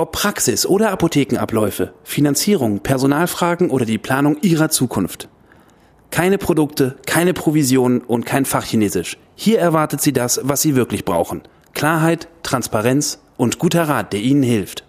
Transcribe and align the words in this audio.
Ob 0.00 0.12
Praxis 0.12 0.64
oder 0.64 0.92
Apothekenabläufe, 0.92 1.92
Finanzierung, 2.04 2.80
Personalfragen 2.80 3.68
oder 3.68 3.84
die 3.84 3.98
Planung 3.98 4.38
Ihrer 4.40 4.70
Zukunft. 4.70 5.28
Keine 6.10 6.38
Produkte, 6.38 6.96
keine 7.04 7.34
Provisionen 7.34 8.00
und 8.00 8.24
kein 8.24 8.46
Fachchinesisch. 8.46 9.18
Hier 9.34 9.58
erwartet 9.58 10.00
Sie 10.00 10.14
das, 10.14 10.40
was 10.42 10.62
Sie 10.62 10.74
wirklich 10.74 11.04
brauchen. 11.04 11.42
Klarheit, 11.74 12.28
Transparenz 12.42 13.18
und 13.36 13.58
guter 13.58 13.90
Rat, 13.90 14.14
der 14.14 14.20
Ihnen 14.20 14.42
hilft. 14.42 14.84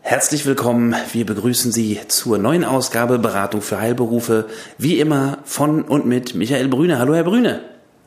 Herzlich 0.00 0.44
willkommen. 0.44 0.96
Wir 1.12 1.24
begrüßen 1.24 1.70
Sie 1.70 2.00
zur 2.08 2.38
neuen 2.38 2.64
Ausgabe 2.64 3.20
Beratung 3.20 3.62
für 3.62 3.80
Heilberufe. 3.80 4.46
Wie 4.76 4.98
immer 4.98 5.38
von 5.44 5.82
und 5.82 6.04
mit 6.04 6.34
Michael 6.34 6.66
Brüne. 6.66 6.98
Hallo, 6.98 7.14
Herr 7.14 7.22
Brüne. 7.22 7.60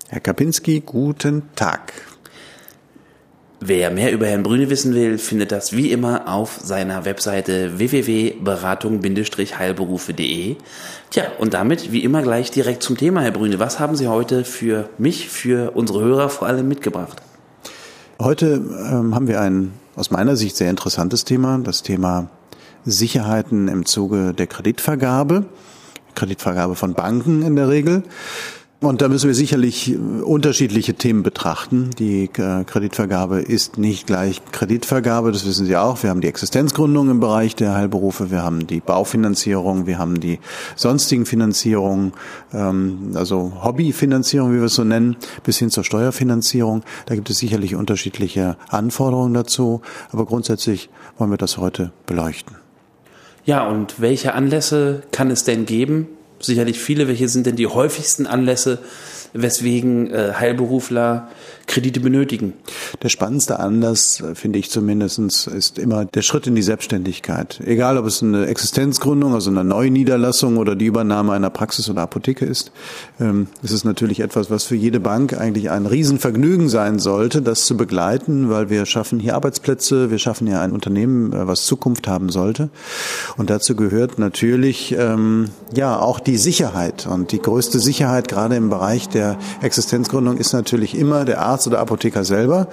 Herr 0.09 0.20
Kapinski, 0.20 0.81
guten 0.85 1.43
Tag. 1.55 1.93
Wer 3.62 3.91
mehr 3.91 4.13
über 4.13 4.26
Herrn 4.26 4.44
Brüne 4.44 4.70
wissen 4.70 4.95
will, 4.95 5.18
findet 5.18 5.52
das 5.52 5.76
wie 5.76 5.91
immer 5.91 6.30
auf 6.30 6.62
seiner 6.63 7.04
Webseite 7.04 7.77
www.beratung-heilberufe.de. 7.77 10.55
Tja, 11.10 11.24
und 11.40 11.54
damit 11.54 11.91
wie 11.91 12.05
immer 12.05 12.21
gleich 12.21 12.51
direkt 12.51 12.84
zum 12.84 12.96
Thema, 12.96 13.20
Herr 13.20 13.32
Brüne. 13.32 13.60
Was 13.60 13.82
haben 13.82 13.98
Sie 13.98 14.07
heute 14.07 14.46
für 14.46 14.88
mich, 14.98 15.27
für 15.27 15.71
unsere 15.71 16.01
Hörer 16.01 16.29
vor 16.29 16.48
allem 16.48 16.70
mitgebracht? 16.70 17.21
Heute 18.21 18.62
ähm, 18.91 19.13
haben 19.13 19.27
wir 19.27 19.41
ein 19.41 19.73
aus 19.98 20.10
meiner 20.10 20.38
Sicht 20.38 20.55
sehr 20.55 20.70
interessantes 20.70 21.26
Thema, 21.26 21.60
das 21.62 21.84
Thema 21.84 22.29
Sicherheiten 22.85 23.68
im 23.68 23.85
Zuge 23.85 24.34
der 24.34 24.48
Kreditvergabe, 24.48 25.44
Kreditvergabe 26.16 26.76
von 26.76 26.94
Banken 26.94 27.41
in 27.41 27.57
der 27.57 27.68
Regel. 27.68 28.04
Und 28.82 29.02
da 29.02 29.10
müssen 29.10 29.27
wir 29.27 29.35
sicherlich 29.35 29.98
unterschiedliche 30.24 30.94
Themen 30.94 31.22
betrachten. 31.22 31.90
Die 31.99 32.30
äh, 32.38 32.63
Kreditvergabe 32.63 33.41
ist 33.41 33.77
nicht 33.77 34.08
gleich 34.08 34.41
Kreditvergabe, 34.54 35.34
das 35.34 35.46
wissen 35.46 35.66
Sie 35.66 35.76
auch. 35.76 36.02
Wir 36.02 36.10
haben 36.10 36.22
die 36.22 36.30
Existenzgründung 36.30 37.10
im 37.10 37.20
Bereich 37.20 37.57
der 37.57 37.76
Heilberufe, 37.76 38.32
wir 38.32 38.41
haben 38.41 38.68
die 38.68 38.80
Baufinanzierung, 38.80 39.85
wir 39.85 40.00
haben 40.00 40.22
die 40.22 40.40
sonstigen 40.77 41.26
Finanzierungen, 41.26 42.13
ähm, 42.54 43.12
also 43.16 43.52
Hobbyfinanzierung, 43.62 44.54
wie 44.54 44.60
wir 44.60 44.68
es 44.68 44.76
so 44.76 44.85
nennen, 44.85 45.18
bis 45.44 45.57
hin 45.57 45.72
zur 45.72 45.84
Steuerfinanzierung. 45.84 46.84
Da 47.05 47.16
gibt 47.16 47.30
es 47.30 47.38
sicherlich 47.38 47.76
unterschiedliche 47.76 48.55
Anforderungen 48.70 49.34
dazu, 49.34 49.82
aber 50.13 50.26
grundsätzlich 50.26 50.90
wollen 51.18 51.32
wir 51.32 51.38
das 51.38 51.57
heute 51.57 51.91
beleuchten. 52.05 52.55
Ja, 53.44 53.68
und 53.68 54.00
welche 54.00 54.34
Anlässe 54.35 55.04
kann 55.12 55.32
es 55.32 55.44
denn 55.44 55.66
geben, 55.66 56.07
sicherlich 56.40 56.79
viele. 56.79 57.07
Welche 57.07 57.29
sind 57.29 57.45
denn 57.45 57.55
die 57.55 57.68
häufigsten 57.68 58.27
Anlässe, 58.27 58.79
weswegen 59.34 60.12
äh, 60.12 60.34
Heilberufler 60.34 61.30
Kredite 61.70 61.99
benötigen. 61.99 62.54
Der 63.04 63.10
spannendste 63.10 63.60
Anlass, 63.60 64.24
finde 64.34 64.58
ich 64.58 64.72
zumindestens, 64.72 65.46
ist 65.46 65.78
immer 65.78 66.03
der 66.03 66.24
Schritt 66.24 66.47
in 66.47 66.56
die 66.56 66.63
Selbstständigkeit. 66.63 67.62
Egal, 67.63 68.00
ob 68.00 68.07
es 68.07 68.24
eine 68.24 68.47
Existenzgründung, 68.47 69.35
also 69.35 69.52
eine 69.52 69.63
Neuniederlassung 69.63 70.57
oder 70.57 70.75
die 70.75 70.88
Übernahme 70.88 71.34
einer 71.34 71.52
Praxis 71.52 71.88
oder 71.88 72.02
Apotheke 72.02 72.44
ist. 72.44 72.72
Ähm, 73.19 73.47
es 73.62 73.72
ist 73.72 73.84
natürlich 73.84 74.22
etwas, 74.22 74.50
was 74.50 74.63
für 74.63 74.75
jede 74.75 75.00
Bank 75.00 75.39
eigentlich 75.39 75.69
ein 75.69 75.85
Riesenvergnügen 75.85 76.69
sein 76.69 76.97
sollte, 76.97 77.44
das 77.44 77.66
zu 77.68 77.78
begleiten, 77.78 78.50
weil 78.50 78.72
wir 78.72 78.88
schaffen 78.88 79.19
hier 79.19 79.35
Arbeitsplätze, 79.35 80.09
wir 80.09 80.18
schaffen 80.18 80.47
hier 80.47 80.62
ein 80.62 80.72
Unternehmen, 80.72 81.34
äh, 81.34 81.45
was 81.45 81.68
Zukunft 81.68 82.07
haben 82.07 82.29
sollte. 82.29 82.69
Und 83.38 83.51
dazu 83.51 83.75
gehört 83.75 84.18
natürlich, 84.18 84.95
ähm, 84.97 85.50
ja, 85.75 86.00
auch 86.00 86.19
die 86.19 86.38
Sicherheit. 86.38 87.06
Und 87.06 87.31
die 87.31 87.39
größte 87.39 87.78
Sicherheit, 87.79 88.28
gerade 88.28 88.56
im 88.56 88.72
Bereich 88.72 89.07
der 89.07 89.19
Existenzgründung, 89.62 90.38
ist 90.38 90.53
natürlich 90.53 90.97
immer 90.97 91.25
der 91.25 91.41
Arzt, 91.41 91.59
Arzt 91.59 91.68
oder 91.68 91.80
Apotheker 91.80 92.24
selber. 92.24 92.68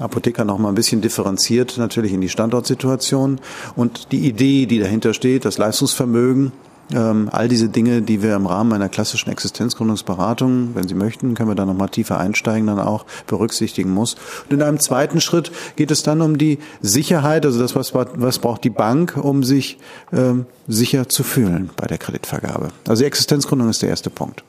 Apotheker 0.00 0.44
noch 0.44 0.58
mal 0.58 0.70
ein 0.70 0.74
bisschen 0.74 1.00
differenziert 1.00 1.78
natürlich 1.78 2.12
in 2.12 2.20
die 2.20 2.28
Standortsituation 2.28 3.40
und 3.76 4.10
die 4.10 4.26
Idee, 4.26 4.66
die 4.66 4.80
dahinter 4.80 5.14
steht, 5.14 5.44
das 5.44 5.58
Leistungsvermögen, 5.58 6.50
ähm, 6.92 7.28
all 7.30 7.46
diese 7.46 7.68
Dinge, 7.68 8.02
die 8.02 8.20
wir 8.20 8.34
im 8.34 8.46
Rahmen 8.46 8.72
einer 8.72 8.88
klassischen 8.88 9.30
Existenzgründungsberatung, 9.30 10.70
wenn 10.74 10.88
Sie 10.88 10.94
möchten, 10.94 11.34
können 11.34 11.50
wir 11.50 11.54
da 11.54 11.64
nochmal 11.64 11.88
tiefer 11.88 12.18
einsteigen, 12.18 12.66
dann 12.66 12.80
auch 12.80 13.06
berücksichtigen 13.28 13.90
muss. 13.90 14.16
Und 14.50 14.54
in 14.56 14.62
einem 14.62 14.80
zweiten 14.80 15.20
Schritt 15.20 15.52
geht 15.76 15.92
es 15.92 16.02
dann 16.02 16.20
um 16.20 16.38
die 16.38 16.58
Sicherheit, 16.80 17.46
also 17.46 17.60
das, 17.60 17.76
was, 17.76 17.94
was 17.94 18.38
braucht 18.40 18.64
die 18.64 18.70
Bank, 18.70 19.16
um 19.16 19.44
sich 19.44 19.78
ähm, 20.12 20.46
sicher 20.66 21.08
zu 21.08 21.22
fühlen 21.22 21.70
bei 21.76 21.86
der 21.86 21.98
Kreditvergabe. 21.98 22.70
Also 22.88 23.02
die 23.02 23.06
Existenzgründung 23.06 23.68
ist 23.70 23.82
der 23.82 23.90
erste 23.90 24.10
Punkt. 24.10 24.42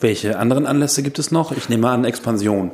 Welche 0.00 0.38
anderen 0.38 0.66
Anlässe 0.66 1.02
gibt 1.02 1.18
es 1.18 1.30
noch? 1.30 1.52
Ich 1.52 1.68
nehme 1.68 1.88
an 1.88 2.04
Expansion. 2.04 2.70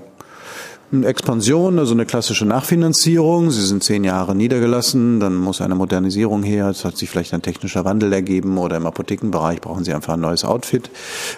Expansion, 0.92 1.78
also 1.78 1.94
eine 1.94 2.04
klassische 2.04 2.44
Nachfinanzierung. 2.44 3.52
Sie 3.52 3.64
sind 3.64 3.84
zehn 3.84 4.02
Jahre 4.02 4.34
niedergelassen, 4.34 5.20
dann 5.20 5.36
muss 5.36 5.60
eine 5.60 5.76
Modernisierung 5.76 6.42
her. 6.42 6.68
Es 6.68 6.84
hat 6.84 6.96
sich 6.96 7.08
vielleicht 7.08 7.32
ein 7.32 7.42
technischer 7.42 7.84
Wandel 7.84 8.12
ergeben 8.12 8.58
oder 8.58 8.76
im 8.76 8.86
Apothekenbereich 8.86 9.60
brauchen 9.60 9.84
Sie 9.84 9.94
einfach 9.94 10.14
ein 10.14 10.20
neues 10.20 10.44
Outfit. 10.44 10.90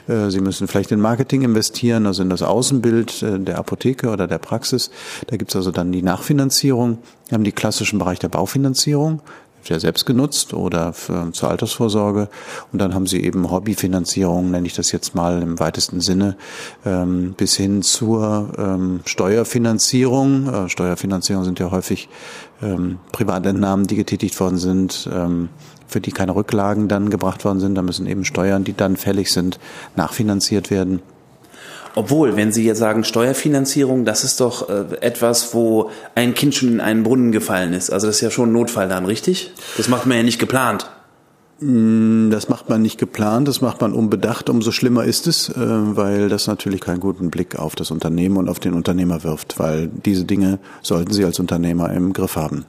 Äh, 0.09 0.31
Sie 0.31 0.41
müssen 0.41 0.69
vielleicht 0.69 0.91
in 0.91 1.01
Marketing 1.01 1.43
investieren, 1.43 2.07
also 2.07 2.23
in 2.23 2.31
das 2.31 2.41
Außenbild 2.41 3.23
äh, 3.23 3.39
der 3.41 3.59
Apotheke 3.59 4.09
oder 4.09 4.27
der 4.27 4.39
Praxis. 4.39 4.91
Da 5.27 5.37
gibt 5.37 5.51
es 5.51 5.57
also 5.57 5.71
dann 5.71 5.93
die 5.93 6.03
Nachfinanzierung. 6.03 6.99
Wir 7.29 7.35
haben 7.35 7.45
die 7.45 7.53
klassischen 7.53 7.99
Bereich 7.99 8.21
der 8.21 8.31
Baufinanzierung 8.31 9.21
ja 9.69 9.79
selbst 9.79 10.07
genutzt 10.07 10.55
oder 10.55 10.93
für, 10.93 11.31
zur 11.33 11.51
Altersvorsorge. 11.51 12.29
Und 12.73 12.79
dann 12.81 12.95
haben 12.95 13.07
sie 13.07 13.23
eben 13.23 13.51
Hobbyfinanzierung, 13.51 14.51
nenne 14.51 14.67
ich 14.67 14.75
das 14.75 14.93
jetzt 14.93 15.15
mal 15.15 15.43
im 15.43 15.59
weitesten 15.59 16.01
Sinne, 16.01 16.37
ähm, 16.85 17.35
bis 17.37 17.57
hin 17.57 17.83
zur 17.83 18.53
ähm, 18.59 19.01
Steuerfinanzierung. 19.05 20.53
Äh, 20.53 20.69
Steuerfinanzierung 20.69 21.45
sind 21.45 21.59
ja 21.59 21.71
häufig 21.71 22.09
ähm, 22.63 22.99
Privatentnahmen, 23.13 23.87
die 23.87 23.97
getätigt 23.97 24.39
worden 24.41 24.59
sind, 24.59 25.09
ähm, 25.13 25.49
für 25.87 26.01
die 26.01 26.13
keine 26.13 26.35
Rücklagen 26.35 26.89
dann 26.89 27.11
gebracht 27.11 27.45
worden 27.45 27.61
sind. 27.61 27.75
Da 27.75 27.83
müssen 27.83 28.07
eben 28.07 28.25
Steuern, 28.25 28.65
die 28.65 28.75
dann 28.75 28.97
fällig 28.97 29.33
sind, 29.33 29.59
nachfinanziert 29.97 30.71
werden. 30.71 31.03
Obwohl, 31.95 32.37
wenn 32.37 32.53
Sie 32.53 32.65
jetzt 32.65 32.79
sagen 32.79 33.05
Steuerfinanzierung, 33.05 34.05
das 34.05 34.25
ist 34.25 34.41
doch 34.41 34.69
äh, 34.69 34.97
etwas, 35.01 35.55
wo 35.55 35.91
ein 36.15 36.35
Kind 36.35 36.55
schon 36.55 36.71
in 36.71 36.81
einen 36.81 37.03
Brunnen 37.03 37.33
gefallen 37.33 37.75
ist. 37.75 37.91
Also 37.91 38.07
das 38.07 38.17
ist 38.17 38.23
ja 38.23 38.31
schon 38.31 38.51
ein 38.51 38.53
Notfall 38.53 38.89
dann, 38.89 39.05
richtig? 39.05 39.53
Das 39.77 39.89
macht 39.89 40.07
man 40.07 40.17
ja 40.17 40.23
nicht 40.23 40.39
geplant. 40.39 40.91
Mm, 41.61 42.31
das 42.31 42.49
macht 42.49 42.69
man 42.69 42.83
nicht 42.83 42.99
geplant, 42.99 43.47
das 43.47 43.61
macht 43.61 43.81
man 43.81 43.93
unbedacht. 43.93 44.49
Umso 44.49 44.73
schlimmer 44.73 45.05
ist 45.05 45.27
es, 45.27 45.49
äh, 45.51 45.55
weil 45.57 46.29
das 46.29 46.47
natürlich 46.47 46.81
keinen 46.81 47.01
guten 47.01 47.31
Blick 47.31 47.59
auf 47.59 47.75
das 47.77 47.91
Unternehmen 47.91 48.37
und 48.37 48.49
auf 48.49 48.59
den 48.59 48.75
Unternehmer 48.75 49.23
wirft, 49.23 49.59
weil 49.59 49.89
diese 49.89 50.25
Dinge 50.25 50.59
sollten 50.83 51.13
Sie 51.13 51.25
als 51.25 51.39
Unternehmer 51.39 51.93
im 51.93 52.13
Griff 52.13 52.37
haben. 52.37 52.65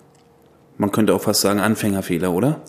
Man 0.78 0.91
könnte 0.91 1.13
auch 1.13 1.22
fast 1.22 1.41
sagen 1.41 1.59
Anfängerfehler, 1.59 2.31
oder? 2.31 2.62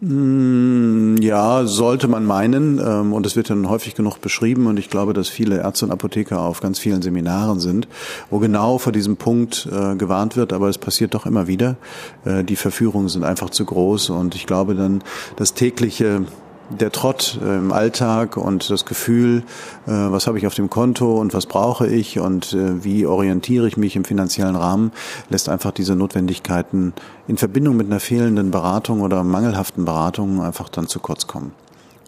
Mm, 0.00 1.16
ja, 1.20 1.66
sollte 1.66 2.08
man 2.08 2.24
meinen. 2.24 2.78
Ähm, 2.78 3.12
und 3.12 3.26
es 3.26 3.36
wird 3.36 3.50
dann 3.50 3.68
häufig 3.68 3.94
genug 3.94 4.20
beschrieben. 4.20 4.66
Und 4.66 4.78
ich 4.78 4.88
glaube, 4.88 5.12
dass 5.12 5.28
viele 5.28 5.58
Ärzte 5.58 5.84
und 5.84 5.90
Apotheker 5.92 6.40
auf 6.40 6.60
ganz 6.60 6.78
vielen 6.78 7.02
Seminaren 7.02 7.60
sind, 7.60 7.86
wo 8.30 8.38
genau 8.38 8.78
vor 8.78 8.92
diesem 8.92 9.16
Punkt 9.16 9.68
äh, 9.70 9.96
gewarnt 9.96 10.36
wird. 10.36 10.52
Aber 10.52 10.68
es 10.68 10.78
passiert 10.78 11.14
doch 11.14 11.26
immer 11.26 11.46
wieder. 11.46 11.76
Äh, 12.24 12.44
die 12.44 12.56
Verführungen 12.56 13.08
sind 13.08 13.24
einfach 13.24 13.50
zu 13.50 13.64
groß. 13.64 14.10
Und 14.10 14.34
ich 14.34 14.46
glaube 14.46 14.74
dann, 14.74 15.04
das 15.36 15.52
tägliche 15.54 16.22
der 16.70 16.92
Trott 16.92 17.38
äh, 17.42 17.58
im 17.58 17.72
Alltag 17.72 18.36
und 18.36 18.70
das 18.70 18.84
Gefühl, 18.84 19.42
äh, 19.86 19.90
was 19.90 20.26
habe 20.26 20.38
ich 20.38 20.46
auf 20.46 20.54
dem 20.54 20.70
Konto 20.70 21.18
und 21.18 21.34
was 21.34 21.46
brauche 21.46 21.86
ich 21.86 22.18
und 22.18 22.52
äh, 22.52 22.84
wie 22.84 23.06
orientiere 23.06 23.66
ich 23.66 23.76
mich 23.76 23.96
im 23.96 24.04
finanziellen 24.04 24.56
Rahmen, 24.56 24.92
lässt 25.28 25.48
einfach 25.48 25.72
diese 25.72 25.96
Notwendigkeiten 25.96 26.92
in 27.26 27.36
Verbindung 27.36 27.76
mit 27.76 27.86
einer 27.86 28.00
fehlenden 28.00 28.50
Beratung 28.50 29.00
oder 29.00 29.24
mangelhaften 29.24 29.84
Beratung 29.84 30.42
einfach 30.42 30.68
dann 30.68 30.86
zu 30.86 31.00
kurz 31.00 31.26
kommen. 31.26 31.52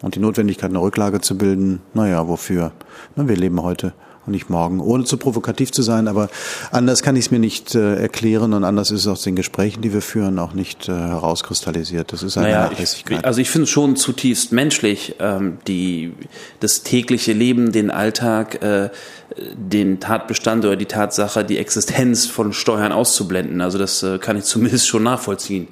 Und 0.01 0.15
die 0.15 0.19
Notwendigkeit, 0.19 0.69
eine 0.69 0.81
Rücklage 0.81 1.21
zu 1.21 1.37
bilden, 1.37 1.81
naja, 1.93 2.27
wofür? 2.27 2.73
Wir 3.15 3.37
leben 3.37 3.61
heute 3.63 3.93
und 4.25 4.31
nicht 4.31 4.49
morgen, 4.49 4.79
ohne 4.79 5.03
zu 5.03 5.17
provokativ 5.17 5.71
zu 5.71 5.81
sein. 5.81 6.07
Aber 6.07 6.29
anders 6.71 7.03
kann 7.03 7.15
ich 7.15 7.25
es 7.25 7.31
mir 7.31 7.39
nicht 7.39 7.75
äh, 7.75 7.95
erklären 7.95 8.53
und 8.53 8.63
anders 8.63 8.91
ist 8.91 9.01
es 9.01 9.07
aus 9.07 9.21
den 9.23 9.35
Gesprächen, 9.35 9.81
die 9.81 9.93
wir 9.93 10.01
führen, 10.01 10.39
auch 10.39 10.53
nicht 10.53 10.87
äh, 10.87 10.91
herauskristallisiert. 10.91 12.13
Das 12.13 12.23
ist 12.23 12.37
eine 12.37 12.47
naja, 12.47 12.69
Nachlässigkeit. 12.69 13.19
Ich, 13.19 13.25
also 13.25 13.41
ich 13.41 13.49
finde 13.49 13.63
es 13.63 13.69
schon 13.69 13.95
zutiefst 13.95 14.51
menschlich, 14.51 15.15
ähm, 15.19 15.57
die, 15.67 16.13
das 16.59 16.83
tägliche 16.83 17.33
Leben, 17.33 17.71
den 17.71 17.91
Alltag, 17.91 18.63
äh, 18.63 18.89
den 19.55 19.99
Tatbestand 19.99 20.63
oder 20.65 20.75
die 20.75 20.85
Tatsache, 20.85 21.43
die 21.43 21.57
Existenz 21.57 22.25
von 22.25 22.53
Steuern 22.53 22.91
auszublenden. 22.91 23.61
Also 23.61 23.77
das 23.77 24.03
äh, 24.03 24.19
kann 24.19 24.37
ich 24.37 24.43
zumindest 24.43 24.87
schon 24.87 25.03
nachvollziehen. 25.03 25.67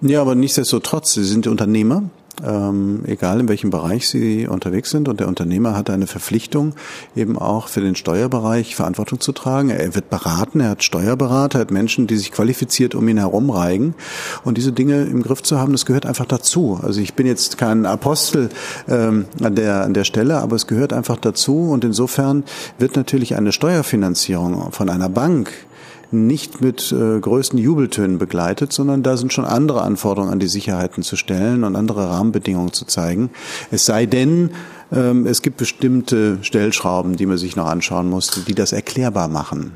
Ja, 0.00 0.20
aber 0.20 0.34
nichtsdestotrotz, 0.34 1.14
Sie 1.14 1.24
sind 1.24 1.46
Unternehmer 1.46 2.04
ähm, 2.44 3.02
egal 3.06 3.40
in 3.40 3.48
welchem 3.48 3.70
Bereich 3.70 4.08
Sie 4.08 4.46
unterwegs 4.46 4.90
sind. 4.90 5.08
Und 5.08 5.20
der 5.20 5.28
Unternehmer 5.28 5.76
hat 5.76 5.90
eine 5.90 6.06
Verpflichtung, 6.06 6.74
eben 7.16 7.38
auch 7.38 7.68
für 7.68 7.80
den 7.80 7.94
Steuerbereich 7.94 8.74
Verantwortung 8.74 9.20
zu 9.20 9.32
tragen. 9.32 9.70
Er 9.70 9.94
wird 9.94 10.10
beraten, 10.10 10.60
er 10.60 10.70
hat 10.70 10.82
Steuerberater, 10.82 11.58
er 11.58 11.62
hat 11.62 11.70
Menschen, 11.70 12.06
die 12.06 12.16
sich 12.16 12.32
qualifiziert 12.32 12.94
um 12.94 13.06
ihn 13.08 13.18
herumreigen. 13.18 13.94
Und 14.44 14.58
diese 14.58 14.72
Dinge 14.72 15.02
im 15.02 15.22
Griff 15.22 15.42
zu 15.42 15.58
haben, 15.58 15.72
das 15.72 15.86
gehört 15.86 16.06
einfach 16.06 16.26
dazu. 16.26 16.78
Also 16.82 17.00
ich 17.00 17.14
bin 17.14 17.26
jetzt 17.26 17.58
kein 17.58 17.86
Apostel 17.86 18.50
ähm, 18.88 19.26
an, 19.42 19.54
der, 19.54 19.84
an 19.84 19.94
der 19.94 20.04
Stelle, 20.04 20.38
aber 20.38 20.56
es 20.56 20.66
gehört 20.66 20.92
einfach 20.92 21.16
dazu. 21.16 21.70
Und 21.70 21.84
insofern 21.84 22.44
wird 22.78 22.96
natürlich 22.96 23.36
eine 23.36 23.52
Steuerfinanzierung 23.52 24.72
von 24.72 24.88
einer 24.88 25.08
Bank 25.08 25.52
nicht 26.10 26.60
mit 26.60 26.92
äh, 26.92 27.20
größten 27.20 27.58
Jubeltönen 27.58 28.18
begleitet, 28.18 28.72
sondern 28.72 29.02
da 29.02 29.16
sind 29.16 29.32
schon 29.32 29.44
andere 29.44 29.82
Anforderungen 29.82 30.32
an 30.32 30.38
die 30.38 30.48
Sicherheiten 30.48 31.02
zu 31.02 31.16
stellen 31.16 31.64
und 31.64 31.76
andere 31.76 32.08
Rahmenbedingungen 32.08 32.72
zu 32.72 32.84
zeigen. 32.84 33.30
Es 33.70 33.84
sei 33.84 34.06
denn, 34.06 34.50
ähm, 34.92 35.26
es 35.26 35.42
gibt 35.42 35.58
bestimmte 35.58 36.38
Stellschrauben, 36.42 37.16
die 37.16 37.26
man 37.26 37.38
sich 37.38 37.56
noch 37.56 37.66
anschauen 37.66 38.08
muss, 38.08 38.44
die 38.46 38.54
das 38.54 38.72
erklärbar 38.72 39.28
machen. 39.28 39.72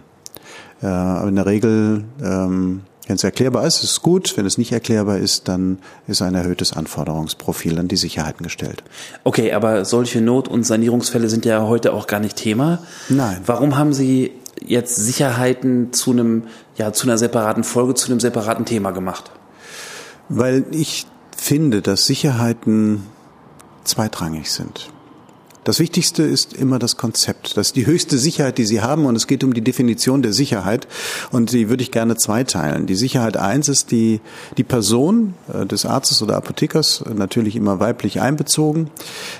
Äh, 0.82 0.86
aber 0.86 1.28
in 1.28 1.36
der 1.36 1.46
Regel, 1.46 2.04
ähm, 2.22 2.82
wenn 3.06 3.16
es 3.16 3.24
erklärbar 3.24 3.66
ist, 3.66 3.82
ist 3.82 3.90
es 3.90 4.02
gut. 4.02 4.36
Wenn 4.36 4.46
es 4.46 4.58
nicht 4.58 4.72
erklärbar 4.72 5.18
ist, 5.18 5.48
dann 5.48 5.78
ist 6.06 6.22
ein 6.22 6.34
erhöhtes 6.34 6.72
Anforderungsprofil 6.72 7.78
an 7.78 7.88
die 7.88 7.96
Sicherheiten 7.96 8.44
gestellt. 8.44 8.82
Okay, 9.24 9.52
aber 9.52 9.84
solche 9.84 10.20
Not- 10.20 10.48
und 10.48 10.64
Sanierungsfälle 10.64 11.28
sind 11.28 11.44
ja 11.44 11.66
heute 11.66 11.92
auch 11.92 12.06
gar 12.06 12.20
nicht 12.20 12.36
Thema. 12.36 12.78
Nein. 13.08 13.38
Warum 13.44 13.76
haben 13.76 13.92
Sie 13.92 14.32
jetzt 14.66 14.96
Sicherheiten 14.96 15.92
zu 15.92 16.12
einem, 16.12 16.44
ja, 16.76 16.92
zu 16.92 17.06
einer 17.06 17.18
separaten 17.18 17.64
Folge, 17.64 17.94
zu 17.94 18.10
einem 18.10 18.20
separaten 18.20 18.64
Thema 18.64 18.90
gemacht? 18.90 19.30
Weil 20.28 20.64
ich 20.70 21.06
finde, 21.36 21.82
dass 21.82 22.06
Sicherheiten 22.06 23.06
zweitrangig 23.84 24.50
sind. 24.50 24.90
Das 25.64 25.78
Wichtigste 25.78 26.24
ist 26.24 26.54
immer 26.54 26.80
das 26.80 26.96
Konzept. 26.96 27.56
Das 27.56 27.68
ist 27.68 27.76
die 27.76 27.86
höchste 27.86 28.18
Sicherheit, 28.18 28.58
die 28.58 28.64
Sie 28.64 28.80
haben 28.80 29.06
und 29.06 29.14
es 29.14 29.28
geht 29.28 29.44
um 29.44 29.54
die 29.54 29.60
Definition 29.60 30.20
der 30.20 30.32
Sicherheit 30.32 30.88
und 31.30 31.52
die 31.52 31.68
würde 31.68 31.84
ich 31.84 31.92
gerne 31.92 32.16
zweiteilen. 32.16 32.86
Die 32.86 32.96
Sicherheit 32.96 33.36
eins 33.36 33.68
ist 33.68 33.92
die, 33.92 34.20
die 34.56 34.64
Person 34.64 35.34
äh, 35.52 35.64
des 35.64 35.86
Arztes 35.86 36.20
oder 36.20 36.36
Apothekers, 36.36 37.04
natürlich 37.14 37.54
immer 37.54 37.78
weiblich 37.78 38.20
einbezogen 38.20 38.90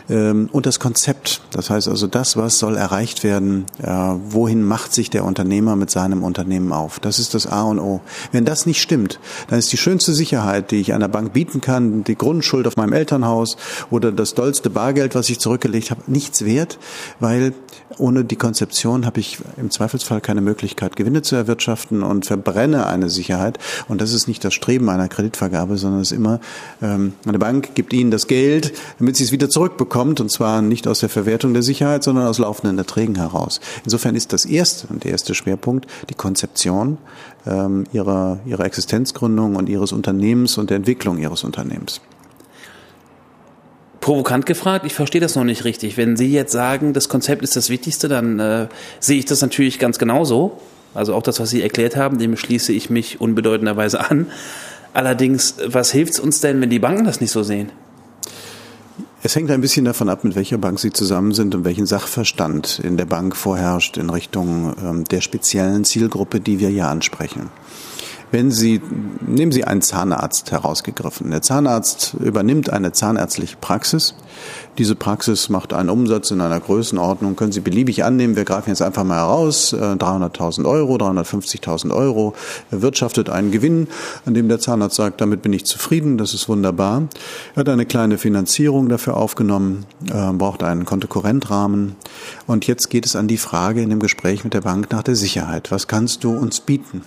ähm, 0.08 0.48
und 0.52 0.66
das 0.66 0.78
Konzept. 0.78 1.42
Das 1.50 1.70
heißt 1.70 1.88
also 1.88 2.06
das, 2.06 2.36
was 2.36 2.60
soll 2.60 2.76
erreicht 2.76 3.24
werden, 3.24 3.64
äh, 3.82 3.88
wohin 3.88 4.62
macht 4.62 4.94
sich 4.94 5.10
der 5.10 5.24
Unternehmer 5.24 5.74
mit 5.74 5.90
seinem 5.90 6.22
Unternehmen 6.22 6.72
auf. 6.72 7.00
Das 7.00 7.18
ist 7.18 7.34
das 7.34 7.48
A 7.48 7.62
und 7.62 7.80
O. 7.80 8.00
Wenn 8.30 8.44
das 8.44 8.64
nicht 8.64 8.80
stimmt, 8.80 9.18
dann 9.48 9.58
ist 9.58 9.72
die 9.72 9.76
schönste 9.76 10.12
Sicherheit, 10.12 10.70
die 10.70 10.80
ich 10.80 10.92
einer 10.94 11.08
Bank 11.08 11.32
bieten 11.32 11.60
kann, 11.60 12.04
die 12.04 12.16
Grundschuld 12.16 12.68
auf 12.68 12.76
meinem 12.76 12.92
Elternhaus 12.92 13.56
oder 13.90 14.12
das 14.12 14.34
dollste 14.34 14.70
Bargeld, 14.70 15.16
was 15.16 15.28
ich 15.28 15.40
zurückgelegt 15.40 15.90
habe, 15.90 16.11
nichts 16.12 16.44
wert, 16.44 16.78
weil 17.18 17.52
ohne 17.98 18.24
die 18.24 18.36
Konzeption 18.36 19.06
habe 19.06 19.20
ich 19.20 19.38
im 19.56 19.70
Zweifelsfall 19.70 20.20
keine 20.20 20.40
Möglichkeit, 20.40 20.96
Gewinne 20.96 21.22
zu 21.22 21.36
erwirtschaften 21.36 22.02
und 22.02 22.26
verbrenne 22.26 22.86
eine 22.86 23.10
Sicherheit. 23.10 23.58
Und 23.88 24.00
das 24.00 24.12
ist 24.12 24.28
nicht 24.28 24.44
das 24.44 24.54
Streben 24.54 24.88
einer 24.88 25.08
Kreditvergabe, 25.08 25.76
sondern 25.76 26.00
es 26.00 26.12
ist 26.12 26.16
immer, 26.16 26.40
ähm, 26.80 27.14
eine 27.26 27.38
Bank 27.38 27.74
gibt 27.74 27.92
Ihnen 27.92 28.10
das 28.10 28.26
Geld, 28.26 28.72
damit 28.98 29.16
sie 29.16 29.24
es 29.24 29.32
wieder 29.32 29.48
zurückbekommt, 29.48 30.20
und 30.20 30.30
zwar 30.30 30.62
nicht 30.62 30.86
aus 30.86 31.00
der 31.00 31.08
Verwertung 31.08 31.52
der 31.52 31.62
Sicherheit, 31.62 32.02
sondern 32.02 32.26
aus 32.26 32.38
laufenden 32.38 32.78
Erträgen 32.78 33.16
heraus. 33.16 33.60
Insofern 33.84 34.14
ist 34.14 34.32
das 34.32 34.44
erste 34.44 34.86
und 34.88 35.04
der 35.04 35.12
erste 35.12 35.34
Schwerpunkt 35.34 35.86
die 36.08 36.14
Konzeption 36.14 36.98
ähm, 37.46 37.84
ihrer, 37.92 38.38
ihrer 38.46 38.64
Existenzgründung 38.64 39.56
und 39.56 39.68
ihres 39.68 39.92
Unternehmens 39.92 40.58
und 40.58 40.70
der 40.70 40.76
Entwicklung 40.76 41.18
ihres 41.18 41.44
Unternehmens 41.44 42.00
provokant 44.02 44.44
gefragt, 44.44 44.84
ich 44.84 44.92
verstehe 44.92 45.20
das 45.20 45.36
noch 45.36 45.44
nicht 45.44 45.64
richtig. 45.64 45.96
Wenn 45.96 46.18
Sie 46.18 46.30
jetzt 46.30 46.52
sagen, 46.52 46.92
das 46.92 47.08
Konzept 47.08 47.42
ist 47.42 47.56
das 47.56 47.70
Wichtigste, 47.70 48.08
dann 48.08 48.38
äh, 48.38 48.66
sehe 49.00 49.18
ich 49.18 49.24
das 49.24 49.40
natürlich 49.40 49.78
ganz 49.78 49.98
genauso. 49.98 50.60
Also 50.92 51.14
auch 51.14 51.22
das, 51.22 51.40
was 51.40 51.48
Sie 51.48 51.62
erklärt 51.62 51.96
haben, 51.96 52.18
dem 52.18 52.36
schließe 52.36 52.72
ich 52.72 52.90
mich 52.90 53.22
unbedeutenderweise 53.22 54.10
an. 54.10 54.26
Allerdings, 54.92 55.54
was 55.64 55.90
hilft 55.90 56.14
es 56.14 56.20
uns 56.20 56.40
denn, 56.40 56.60
wenn 56.60 56.68
die 56.68 56.80
Banken 56.80 57.04
das 57.04 57.22
nicht 57.22 57.30
so 57.30 57.42
sehen? 57.42 57.70
Es 59.22 59.36
hängt 59.36 59.50
ein 59.52 59.60
bisschen 59.60 59.84
davon 59.84 60.08
ab, 60.08 60.24
mit 60.24 60.34
welcher 60.34 60.58
Bank 60.58 60.80
Sie 60.80 60.92
zusammen 60.92 61.32
sind 61.32 61.54
und 61.54 61.64
welchen 61.64 61.86
Sachverstand 61.86 62.80
in 62.82 62.96
der 62.96 63.06
Bank 63.06 63.36
vorherrscht 63.36 63.96
in 63.96 64.10
Richtung 64.10 64.74
ähm, 64.82 65.04
der 65.04 65.20
speziellen 65.20 65.84
Zielgruppe, 65.84 66.40
die 66.40 66.58
wir 66.58 66.68
hier 66.68 66.88
ansprechen. 66.88 67.50
Wenn 68.32 68.50
Sie, 68.50 68.80
nehmen 69.20 69.52
Sie 69.52 69.64
einen 69.64 69.82
Zahnarzt 69.82 70.52
herausgegriffen. 70.52 71.30
Der 71.30 71.42
Zahnarzt 71.42 72.14
übernimmt 72.18 72.70
eine 72.70 72.92
zahnärztliche 72.92 73.58
Praxis. 73.60 74.14
Diese 74.78 74.94
Praxis 74.94 75.50
macht 75.50 75.74
einen 75.74 75.90
Umsatz 75.90 76.30
in 76.30 76.40
einer 76.40 76.58
Größenordnung, 76.58 77.36
können 77.36 77.52
Sie 77.52 77.60
beliebig 77.60 78.04
annehmen. 78.04 78.34
Wir 78.34 78.46
greifen 78.46 78.70
jetzt 78.70 78.80
einfach 78.80 79.04
mal 79.04 79.18
heraus, 79.18 79.74
300.000 79.74 80.62
äh, 80.62 80.66
Euro, 80.66 80.96
350.000 80.96 81.94
Euro, 81.94 82.32
er 82.70 82.80
wirtschaftet 82.80 83.28
einen 83.28 83.50
Gewinn, 83.50 83.88
an 84.24 84.32
dem 84.32 84.48
der 84.48 84.58
Zahnarzt 84.58 84.96
sagt, 84.96 85.20
damit 85.20 85.42
bin 85.42 85.52
ich 85.52 85.66
zufrieden, 85.66 86.16
das 86.16 86.32
ist 86.32 86.48
wunderbar. 86.48 87.02
Er 87.54 87.60
hat 87.60 87.68
eine 87.68 87.84
kleine 87.84 88.16
Finanzierung 88.16 88.88
dafür 88.88 89.18
aufgenommen, 89.18 89.84
äh, 90.10 90.32
braucht 90.32 90.62
einen 90.62 90.86
Kontokorrentrahmen. 90.86 91.96
Und 92.46 92.66
jetzt 92.66 92.88
geht 92.88 93.04
es 93.04 93.14
an 93.14 93.28
die 93.28 93.36
Frage 93.36 93.82
in 93.82 93.90
dem 93.90 94.00
Gespräch 94.00 94.42
mit 94.42 94.54
der 94.54 94.62
Bank 94.62 94.90
nach 94.90 95.02
der 95.02 95.16
Sicherheit. 95.16 95.70
Was 95.70 95.86
kannst 95.86 96.24
du 96.24 96.30
uns 96.30 96.60
bieten? 96.60 97.02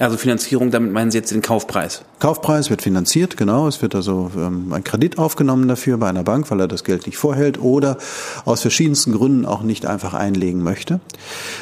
Also 0.00 0.16
Finanzierung, 0.16 0.70
damit 0.70 0.94
meinen 0.94 1.10
Sie 1.10 1.18
jetzt 1.18 1.30
den 1.30 1.42
Kaufpreis? 1.42 2.02
Kaufpreis 2.20 2.70
wird 2.70 2.80
finanziert, 2.80 3.36
genau. 3.36 3.68
Es 3.68 3.82
wird 3.82 3.94
also 3.94 4.30
ähm, 4.34 4.72
ein 4.72 4.82
Kredit 4.82 5.18
aufgenommen 5.18 5.68
dafür 5.68 5.98
bei 5.98 6.08
einer 6.08 6.22
Bank, 6.22 6.50
weil 6.50 6.58
er 6.58 6.68
das 6.68 6.84
Geld 6.84 7.04
nicht 7.04 7.18
vorhält 7.18 7.60
oder 7.60 7.98
aus 8.46 8.62
verschiedensten 8.62 9.12
Gründen 9.12 9.44
auch 9.44 9.62
nicht 9.62 9.84
einfach 9.84 10.14
einlegen 10.14 10.62
möchte. 10.62 11.00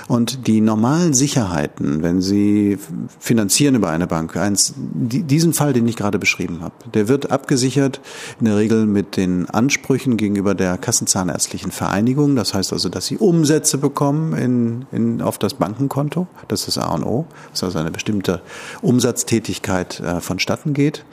Und 0.07 0.47
die 0.47 0.61
normalen 0.61 1.15
Sicherheiten, 1.15 2.05
wenn 2.05 2.21
Sie 2.21 2.79
finanzieren 3.19 3.75
über 3.75 3.91
eine 3.91 4.07
Bank, 4.07 4.37
eins, 4.37 4.73
diesen 4.77 5.53
Fall, 5.53 5.73
den 5.73 5.89
ich 5.89 5.97
gerade 5.97 6.21
beschrieben 6.21 6.61
habe, 6.61 6.75
der 6.95 7.09
wird 7.09 7.33
abgesichert 7.33 8.01
in 8.39 8.47
der 8.47 8.57
Regel 8.57 8.87
mit 8.87 9.17
den 9.17 9.51
Ansprüchen 9.51 10.17
gegenüber 10.17 10.55
der 10.55 10.79
Kassenzahnärztlichen 10.79 11.73
Vereinigung. 11.73 12.37
Das 12.37 12.55
heißt 12.55 12.73
also, 12.73 12.89
dass 12.89 13.07
Sie 13.07 13.17
Umsätze 13.17 13.79
bekommen 13.79 14.35
in, 14.35 14.87
in, 14.93 15.23
auf 15.23 15.39
das 15.39 15.55
Bankenkonto. 15.55 16.29
Das 16.47 16.69
ist 16.69 16.79
A 16.79 16.95
und 16.95 17.03
O. 17.03 17.27
Das 17.51 17.61
ist 17.61 17.65
also 17.65 17.79
eine 17.79 17.91
bestimmte 17.91 18.28
bestimmte 18.29 18.41
Umsatztätigkeit 18.83 20.01
äh, 20.01 20.21
vonstatten 20.21 20.75
geht. 20.75 21.05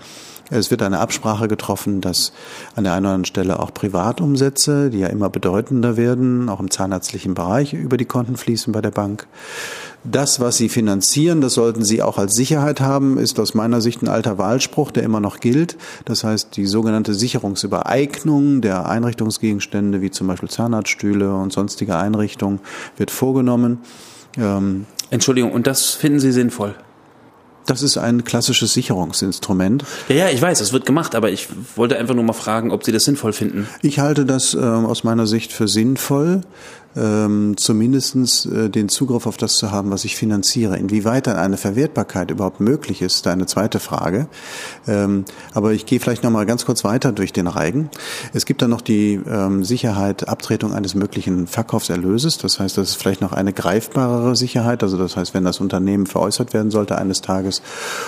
Es 0.52 0.70
wird 0.70 0.84
eine 0.84 1.00
Absprache 1.00 1.48
getroffen, 1.48 2.02
dass 2.02 2.32
an 2.76 2.84
der 2.84 2.94
einen 2.94 3.06
oder 3.06 3.14
anderen 3.16 3.26
Stelle 3.26 3.60
auch 3.60 3.74
Privatumsätze, 3.74 4.92
die 4.92 5.00
ja 5.00 5.08
immer 5.08 5.32
bedeutender 5.32 5.98
werden, 5.98 6.50
auch 6.50 6.60
im 6.60 6.70
zahnärztlichen 6.70 7.34
Bereich 7.34 7.74
über 7.74 7.98
die 7.98 8.06
Konten 8.06 8.38
fließen 8.38 8.72
bei 8.72 8.82
der 8.82 8.92
Bank. 8.92 9.26
Das, 10.04 10.40
was 10.40 10.58
Sie 10.58 10.70
finanzieren, 10.70 11.42
das 11.42 11.56
sollten 11.56 11.84
Sie 11.84 12.04
auch 12.04 12.20
als 12.20 12.36
Sicherheit 12.36 12.80
haben, 12.80 13.18
ist 13.18 13.40
aus 13.40 13.56
meiner 13.56 13.82
Sicht 13.82 14.04
ein 14.04 14.08
alter 14.08 14.38
Wahlspruch, 14.38 14.92
der 14.92 15.02
immer 15.02 15.20
noch 15.20 15.40
gilt. 15.40 15.78
Das 16.06 16.24
heißt, 16.24 16.56
die 16.56 16.68
sogenannte 16.68 17.16
Sicherungsübereignung 17.16 18.62
der 18.62 18.88
Einrichtungsgegenstände, 18.88 20.02
wie 20.04 20.12
zum 20.12 20.28
Beispiel 20.28 20.50
Zahnarztstühle 20.50 21.34
und 21.34 21.54
sonstige 21.54 21.96
Einrichtungen, 21.96 22.60
wird 22.98 23.10
vorgenommen. 23.10 23.80
Ähm, 24.38 24.86
Entschuldigung, 25.10 25.52
und 25.54 25.66
das 25.66 25.90
finden 25.90 26.20
Sie 26.20 26.32
sinnvoll? 26.32 26.76
Das 27.66 27.82
ist 27.82 27.98
ein 27.98 28.24
klassisches 28.24 28.74
Sicherungsinstrument. 28.74 29.84
Ja, 30.10 30.16
ja, 30.16 30.30
ich 30.30 30.42
weiß, 30.42 30.62
es 30.62 30.72
wird 30.72 30.86
gemacht, 30.86 31.16
aber 31.16 31.32
ich 31.32 31.48
wollte 31.76 31.98
einfach 31.98 32.14
nur 32.14 32.24
mal 32.24 32.34
fragen, 32.34 32.72
ob 32.72 32.84
Sie 32.84 32.92
das 32.92 33.06
sinnvoll 33.06 33.34
finden. 33.34 33.68
Ich 33.82 34.00
halte 34.00 34.26
das 34.26 34.54
äh, 34.54 34.60
aus 34.60 35.04
meiner 35.04 35.26
Sicht 35.26 35.52
für 35.52 35.68
sinnvoll 35.68 36.42
ähm, 36.96 37.58
zumindest 37.58 38.46
äh, 38.46 38.70
den 38.70 38.90
Zugriff 38.90 39.28
auf 39.28 39.38
das 39.38 39.56
zu 39.56 39.72
haben, 39.72 39.92
was 39.92 40.06
ich 40.06 40.16
finanziere. 40.16 40.78
Inwieweit 40.78 41.28
dann 41.28 41.38
eine 41.38 41.58
Verwertbarkeit 41.58 42.32
überhaupt 42.32 42.60
möglich 42.60 43.02
ist, 43.02 43.28
eine 43.28 43.46
zweite 43.46 43.80
Frage. 43.80 44.28
Ähm, 44.88 45.26
aber 45.54 45.74
ich 45.74 45.86
gehe 45.86 46.00
vielleicht 46.00 46.24
noch 46.24 46.32
mal 46.32 46.46
ganz 46.46 46.66
kurz 46.66 46.84
weiter 46.84 47.12
durch 47.12 47.34
den 47.34 47.48
Reigen. 47.48 47.90
Es 48.34 48.46
gibt 48.46 48.62
dann 48.62 48.70
noch 48.70 48.82
die 48.82 49.20
ähm, 49.28 49.64
Sicherheit 49.64 50.30
Abtretung 50.30 50.74
eines 50.74 50.96
möglichen 50.96 51.48
Verkaufserlöses. 51.48 52.38
Das 52.38 52.60
heißt, 52.60 52.78
das 52.78 52.90
ist 52.90 52.96
vielleicht 52.96 53.22
noch 53.22 53.34
eine 53.34 53.52
greifbarere 53.52 54.36
Sicherheit. 54.36 54.84
Also 54.84 54.98
das 54.98 55.18
heißt, 55.18 55.34
wenn 55.34 55.44
das 55.44 55.60
Unternehmen 55.60 56.06
veräußert 56.06 56.54
werden 56.54 56.72
sollte 56.72 56.98
eines 56.98 57.22
Tages 57.22 57.62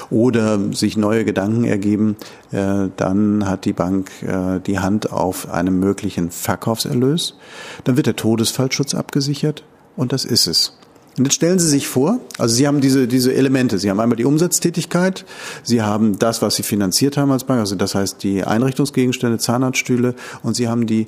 oder 0.10 0.60
sich 0.74 0.96
neue 0.98 1.25
Gedanken 1.25 1.65
ergeben, 1.65 2.15
äh, 2.51 2.89
dann 2.96 3.48
hat 3.48 3.65
die 3.65 3.74
Bank 3.74 4.12
äh, 4.24 4.60
die 4.65 4.79
Hand 4.79 5.12
auf 5.12 5.50
einem 5.50 5.79
möglichen 5.79 6.32
Verkaufserlös. 6.32 7.36
Dann 7.84 7.98
wird 7.98 8.08
der 8.08 8.15
Todesfall 8.15 8.70
Datenschutz 8.77 8.93
abgesichert. 8.93 9.63
und 9.96 10.13
das 10.13 10.25
ist 10.25 10.46
es. 10.46 10.74
Und 11.17 11.25
jetzt 11.25 11.34
stellen 11.34 11.57
Sie 11.57 11.67
sich 11.67 11.88
vor, 11.88 12.19
also 12.38 12.53
Sie 12.53 12.67
haben 12.67 12.81
diese, 12.81 13.07
diese 13.07 13.34
Elemente. 13.34 13.79
Sie 13.79 13.89
haben 13.89 14.00
einmal 14.00 14.15
die 14.15 14.25
Umsatztätigkeit, 14.25 15.25
Sie 15.63 15.81
haben 15.81 16.19
das, 16.19 16.43
was 16.43 16.55
Sie 16.55 16.62
finanziert 16.62 17.17
haben 17.17 17.31
als 17.31 17.46
Bank, 17.46 17.60
also 17.60 17.75
das 17.75 17.96
heißt 17.96 18.22
die 18.22 18.43
Einrichtungsgegenstände, 18.43 19.39
Zahnarztstühle 19.39 20.13
und 20.43 20.55
Sie 20.55 20.67
haben 20.67 20.86
die 20.86 21.07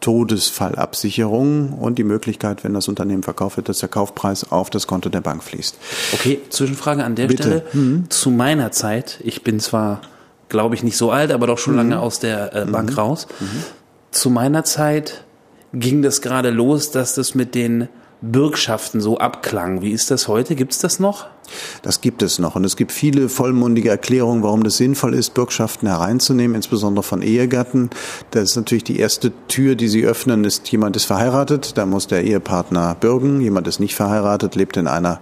Todesfallabsicherung 0.00 1.74
und 1.74 1.98
die 1.98 2.04
Möglichkeit, 2.04 2.64
wenn 2.64 2.72
das 2.72 2.88
Unternehmen 2.88 3.22
verkauft 3.22 3.58
wird, 3.58 3.68
dass 3.68 3.80
der 3.80 3.90
Kaufpreis 3.90 4.50
auf 4.50 4.70
das 4.70 4.86
Konto 4.86 5.10
der 5.10 5.20
Bank 5.20 5.44
fließt. 5.44 5.76
Okay, 6.14 6.40
Zwischenfrage 6.48 7.04
an 7.04 7.14
der 7.14 7.26
Bitte. 7.26 7.64
Stelle. 7.68 8.04
Zu 8.08 8.30
meiner 8.30 8.72
Zeit, 8.72 9.20
ich 9.22 9.44
bin 9.44 9.60
zwar, 9.60 10.00
glaube 10.48 10.74
ich, 10.74 10.82
nicht 10.82 10.96
so 10.96 11.10
alt, 11.10 11.30
aber 11.30 11.46
doch 11.46 11.58
schon 11.58 11.76
lange 11.76 12.00
aus 12.00 12.18
der 12.18 12.54
äh, 12.54 12.64
Bank 12.64 12.96
raus. 12.96 13.28
Zu 14.10 14.30
meiner 14.30 14.64
Zeit 14.64 15.24
ging 15.72 16.02
das 16.02 16.20
gerade 16.20 16.50
los, 16.50 16.90
dass 16.90 17.14
das 17.14 17.34
mit 17.34 17.54
den 17.54 17.88
Bürgschaften 18.20 19.00
so 19.00 19.18
abklang. 19.18 19.82
Wie 19.82 19.90
ist 19.90 20.10
das 20.10 20.28
heute? 20.28 20.54
Gibt's 20.54 20.78
das 20.78 21.00
noch? 21.00 21.26
Das 21.82 22.00
gibt 22.00 22.22
es 22.22 22.38
noch. 22.38 22.56
Und 22.56 22.64
es 22.64 22.76
gibt 22.76 22.92
viele 22.92 23.28
vollmundige 23.28 23.90
Erklärungen, 23.90 24.42
warum 24.42 24.62
das 24.62 24.76
sinnvoll 24.76 25.14
ist, 25.14 25.34
Bürgschaften 25.34 25.86
hereinzunehmen, 25.86 26.54
insbesondere 26.54 27.02
von 27.02 27.22
Ehegatten. 27.22 27.90
Das 28.30 28.50
ist 28.50 28.56
natürlich 28.56 28.84
die 28.84 28.98
erste 28.98 29.32
Tür, 29.48 29.74
die 29.74 29.88
Sie 29.88 30.04
öffnen, 30.04 30.44
ist, 30.44 30.70
jemand 30.70 30.96
ist 30.96 31.04
verheiratet, 31.04 31.76
da 31.76 31.86
muss 31.86 32.06
der 32.06 32.24
Ehepartner 32.24 32.96
bürgen. 32.98 33.40
Jemand 33.40 33.66
ist 33.68 33.80
nicht 33.80 33.94
verheiratet, 33.94 34.54
lebt 34.54 34.76
in 34.76 34.86
einer 34.86 35.20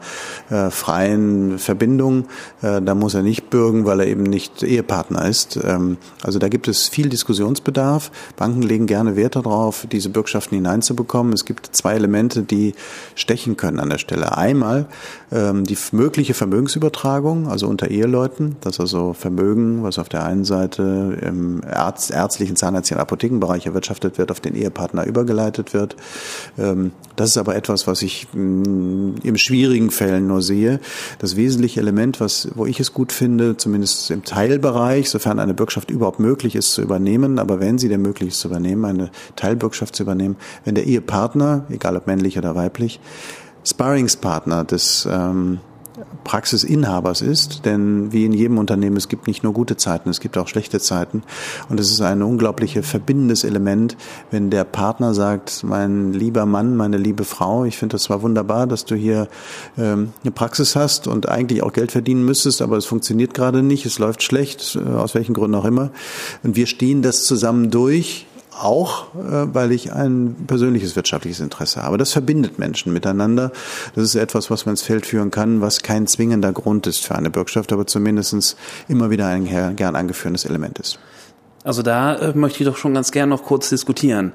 äh, 0.50 0.70
freien 0.70 1.58
Verbindung. 1.58 2.26
Äh, 2.62 2.82
da 2.82 2.94
muss 2.94 3.14
er 3.14 3.22
nicht 3.22 3.50
bürgen, 3.50 3.84
weil 3.84 4.00
er 4.00 4.06
eben 4.06 4.22
nicht 4.22 4.62
Ehepartner 4.62 5.26
ist. 5.26 5.58
Ähm, 5.62 5.96
also 6.22 6.38
da 6.38 6.48
gibt 6.48 6.68
es 6.68 6.88
viel 6.88 7.08
Diskussionsbedarf. 7.08 8.10
Banken 8.36 8.62
legen 8.62 8.86
gerne 8.86 9.16
Wert 9.16 9.36
darauf, 9.36 9.86
diese 9.90 10.08
Bürgschaften 10.10 10.56
hineinzubekommen. 10.56 11.32
Es 11.32 11.44
gibt 11.44 11.68
zwei 11.72 11.94
Elemente, 11.94 12.42
die 12.42 12.74
stechen 13.14 13.56
können 13.56 13.80
an 13.80 13.90
der 13.90 13.98
Stelle. 13.98 14.36
Einmal 14.36 14.86
ähm, 15.32 15.64
die 15.64 15.76
mögliche 16.10 16.34
Vermögensübertragung, 16.34 17.46
also 17.46 17.68
unter 17.68 17.88
Eheleuten, 17.88 18.56
dass 18.62 18.80
also 18.80 19.12
Vermögen, 19.12 19.84
was 19.84 19.96
auf 19.96 20.08
der 20.08 20.24
einen 20.24 20.44
Seite 20.44 21.16
im 21.22 21.62
Ärz, 21.62 22.10
ärztlichen, 22.10 22.56
zahnärztlichen 22.56 23.00
Apothekenbereich 23.00 23.66
erwirtschaftet 23.66 24.18
wird, 24.18 24.32
auf 24.32 24.40
den 24.40 24.56
Ehepartner 24.56 25.06
übergeleitet 25.06 25.72
wird. 25.72 25.94
Ähm, 26.58 26.90
das 27.14 27.30
ist 27.30 27.36
aber 27.36 27.54
etwas, 27.54 27.86
was 27.86 28.02
ich 28.02 28.26
mh, 28.32 29.20
in 29.22 29.38
schwierigen 29.38 29.92
Fällen 29.92 30.26
nur 30.26 30.42
sehe. 30.42 30.80
Das 31.20 31.36
wesentliche 31.36 31.78
Element, 31.78 32.18
was, 32.18 32.48
wo 32.56 32.66
ich 32.66 32.80
es 32.80 32.92
gut 32.92 33.12
finde, 33.12 33.56
zumindest 33.56 34.10
im 34.10 34.24
Teilbereich, 34.24 35.10
sofern 35.10 35.38
eine 35.38 35.54
Bürgschaft 35.54 35.92
überhaupt 35.92 36.18
möglich 36.18 36.56
ist 36.56 36.72
zu 36.72 36.82
übernehmen, 36.82 37.38
aber 37.38 37.60
wenn 37.60 37.78
sie 37.78 37.88
denn 37.88 38.02
möglich 38.02 38.30
ist 38.30 38.40
zu 38.40 38.48
übernehmen, 38.48 38.84
eine 38.84 39.12
Teilbürgschaft 39.36 39.94
zu 39.94 40.02
übernehmen, 40.02 40.34
wenn 40.64 40.74
der 40.74 40.86
Ehepartner, 40.86 41.66
egal 41.70 41.96
ob 41.96 42.08
männlich 42.08 42.36
oder 42.36 42.56
weiblich, 42.56 42.98
Sparringspartner 43.64 44.64
des 44.64 45.06
ähm, 45.08 45.60
Praxisinhabers 46.24 47.22
ist, 47.22 47.64
denn 47.64 48.12
wie 48.12 48.24
in 48.24 48.32
jedem 48.32 48.58
Unternehmen, 48.58 48.96
es 48.96 49.08
gibt 49.08 49.26
nicht 49.26 49.42
nur 49.42 49.52
gute 49.52 49.76
Zeiten, 49.76 50.10
es 50.10 50.20
gibt 50.20 50.38
auch 50.38 50.48
schlechte 50.48 50.80
Zeiten. 50.80 51.22
Und 51.68 51.80
es 51.80 51.90
ist 51.90 52.00
ein 52.00 52.22
unglaublich 52.22 52.78
verbindendes 52.82 53.44
Element, 53.44 53.96
wenn 54.30 54.50
der 54.50 54.64
Partner 54.64 55.14
sagt, 55.14 55.64
mein 55.64 56.12
lieber 56.12 56.46
Mann, 56.46 56.76
meine 56.76 56.98
liebe 56.98 57.24
Frau, 57.24 57.64
ich 57.64 57.76
finde 57.76 57.94
das 57.94 58.04
zwar 58.04 58.22
wunderbar, 58.22 58.66
dass 58.66 58.84
du 58.84 58.94
hier 58.94 59.28
ähm, 59.78 60.12
eine 60.22 60.30
Praxis 60.30 60.76
hast 60.76 61.06
und 61.06 61.28
eigentlich 61.28 61.62
auch 61.62 61.72
Geld 61.72 61.92
verdienen 61.92 62.24
müsstest, 62.24 62.62
aber 62.62 62.76
es 62.76 62.86
funktioniert 62.86 63.34
gerade 63.34 63.62
nicht, 63.62 63.86
es 63.86 63.98
läuft 63.98 64.22
schlecht, 64.22 64.76
äh, 64.76 64.88
aus 64.88 65.14
welchen 65.14 65.34
Gründen 65.34 65.54
auch 65.56 65.64
immer. 65.64 65.90
Und 66.42 66.56
wir 66.56 66.66
stehen 66.66 67.02
das 67.02 67.24
zusammen 67.24 67.70
durch, 67.70 68.26
auch, 68.62 69.14
äh, 69.14 69.54
weil 69.54 69.72
ich 69.72 69.92
ein 69.92 70.44
persönliches 70.46 70.96
wirtschaftliches 70.96 71.40
Interesse 71.40 71.82
habe. 71.82 71.98
Das 71.98 72.12
verbindet 72.12 72.58
Menschen 72.58 72.92
miteinander. 72.92 73.52
Das 73.94 74.04
ist 74.04 74.14
etwas, 74.14 74.50
was 74.50 74.66
man 74.66 74.74
ins 74.74 74.82
Feld 74.82 75.06
führen 75.06 75.30
kann, 75.30 75.60
was 75.60 75.82
kein 75.82 76.06
zwingender 76.06 76.52
Grund 76.52 76.86
ist 76.86 77.04
für 77.04 77.14
eine 77.14 77.30
Bürgschaft, 77.30 77.72
aber 77.72 77.86
zumindest 77.86 78.56
immer 78.88 79.10
wieder 79.10 79.26
ein 79.26 79.76
gern 79.76 79.96
angeführtes 79.96 80.44
Element 80.44 80.78
ist. 80.78 80.98
Also 81.64 81.82
da 81.82 82.14
äh, 82.14 82.32
möchte 82.34 82.60
ich 82.60 82.68
doch 82.68 82.76
schon 82.76 82.94
ganz 82.94 83.10
gern 83.10 83.28
noch 83.28 83.44
kurz 83.44 83.68
diskutieren. 83.68 84.32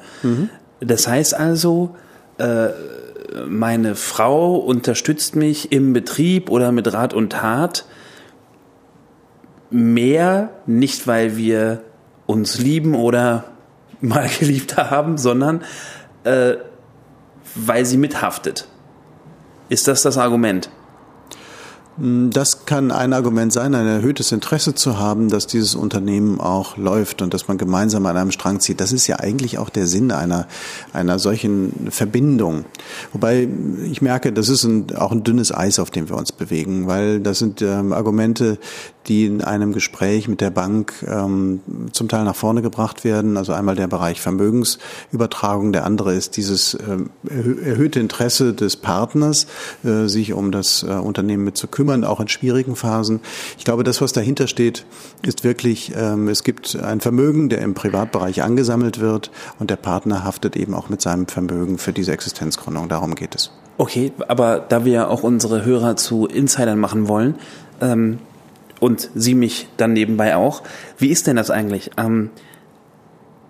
Das 0.80 1.08
heißt 1.08 1.34
also, 1.34 1.96
äh, 2.38 2.70
meine 3.48 3.96
Frau 3.96 4.56
unterstützt 4.56 5.36
mich 5.36 5.72
im 5.72 5.94
Betrieb 5.94 6.50
oder 6.50 6.72
mit 6.72 6.92
Rat 6.94 7.14
und 7.14 7.32
Tat 7.32 7.86
mehr, 9.70 10.50
nicht 10.66 11.08
weil 11.08 11.38
wir 11.38 11.82
uns 12.26 12.60
lieben 12.60 12.96
oder 12.96 13.46
mal 14.02 14.30
geliebt 14.40 14.78
haben, 14.78 15.18
sondern 15.18 15.64
äh, 16.24 16.56
weil 17.56 17.86
sie 17.86 17.98
mithaftet. 17.98 18.68
Ist 19.70 19.88
das 19.88 20.04
das 20.04 20.18
Argument? 20.18 20.70
Das 21.98 22.66
kann 22.66 22.92
ein 22.92 23.14
Argument 23.14 23.54
sein, 23.54 23.74
ein 23.74 23.88
erhöhtes 23.88 24.34
Interesse 24.34 24.76
zu 24.76 25.00
haben, 25.00 25.30
dass 25.30 25.48
dieses 25.48 25.76
Unternehmen 25.76 26.42
auch 26.42 26.76
läuft 26.76 27.22
und 27.22 27.34
dass 27.34 27.48
man 27.48 27.58
gemeinsam 27.58 28.06
an 28.06 28.18
einem 28.18 28.32
Strang 28.32 28.60
zieht. 28.60 28.82
Das 28.82 28.92
ist 28.92 29.08
ja 29.08 29.20
eigentlich 29.20 29.60
auch 29.60 29.70
der 29.70 29.88
Sinn 29.88 30.12
einer, 30.12 30.46
einer 30.92 31.20
solchen 31.20 31.88
Verbindung. 31.92 32.66
Wobei 33.14 33.48
ich 33.90 34.02
merke, 34.02 34.34
das 34.34 34.50
ist 34.50 34.66
ein, 34.66 34.94
auch 34.98 35.14
ein 35.14 35.24
dünnes 35.24 35.54
Eis, 35.56 35.80
auf 35.80 35.90
dem 35.90 36.10
wir 36.10 36.18
uns 36.18 36.34
bewegen, 36.34 36.86
weil 36.86 37.22
das 37.22 37.40
sind 37.40 37.62
ähm, 37.62 37.94
Argumente, 37.94 38.60
die 39.08 39.26
in 39.26 39.42
einem 39.42 39.74
Gespräch 39.74 40.28
mit 40.28 40.42
der 40.42 40.50
Bank 40.50 40.94
ähm, 41.08 41.62
zum 41.92 42.08
Teil 42.08 42.24
nach 42.24 42.36
vorne 42.36 42.62
gebracht 42.62 43.04
werden. 43.04 43.38
Also 43.38 43.54
einmal 43.54 43.76
der 43.76 43.88
Bereich 43.88 44.22
Vermögensübertragung, 44.22 45.72
der 45.72 45.86
andere 45.86 46.14
ist 46.14 46.38
dieses 46.38 46.78
ähm, 46.88 47.10
erhöhte 47.28 48.00
Interesse 48.00 48.54
des 48.54 48.78
Partners, 48.78 49.48
äh, 49.84 50.08
sich 50.08 50.34
um 50.34 50.52
das 50.52 50.84
äh, 50.84 50.94
Unternehmen 50.94 51.44
mit 51.44 51.58
zu 51.58 51.68
kümmern, 51.68 52.04
auch 52.04 52.20
in 52.20 52.28
schwierigen 52.28 52.76
Phasen. 52.76 53.20
Ich 53.58 53.66
glaube, 53.66 53.84
das, 53.84 54.02
was 54.02 54.14
dahinter 54.14 54.48
steht, 54.48 54.86
ist 55.22 55.44
wirklich, 55.44 55.94
ähm, 55.96 56.28
es 56.28 56.44
gibt 56.44 56.76
ein 56.76 57.02
Vermögen, 57.02 57.50
der 57.50 57.62
im 57.62 57.74
Privatbereich 57.74 58.44
angesammelt 58.44 59.00
wird 59.00 59.32
und 59.60 59.70
der 59.70 59.76
Partner 59.76 60.24
haftet 60.24 60.56
eben 60.56 60.74
auch 60.74 60.90
mit 60.90 61.02
seinem 61.02 61.28
Vermögen 61.28 61.78
für 61.78 61.94
diese 61.94 62.12
Existenzgründung. 62.12 62.90
Darum 62.90 63.16
geht 63.16 63.36
es. 63.36 63.52
Okay, 63.78 64.14
aber 64.28 64.60
da 64.60 64.86
wir 64.86 65.10
auch 65.10 65.24
unsere 65.24 65.66
Hörer 65.66 65.98
zu 65.98 66.28
Insidern 66.28 66.80
machen 66.80 67.08
wollen, 67.10 67.36
ähm, 67.82 68.20
und 68.86 69.10
Sie 69.16 69.34
mich 69.34 69.68
dann 69.78 69.94
nebenbei 69.94 70.36
auch. 70.36 70.62
Wie 71.00 71.10
ist 71.10 71.26
denn 71.26 71.38
das 71.38 71.50
eigentlich? 71.50 71.90
Ähm, 71.98 72.30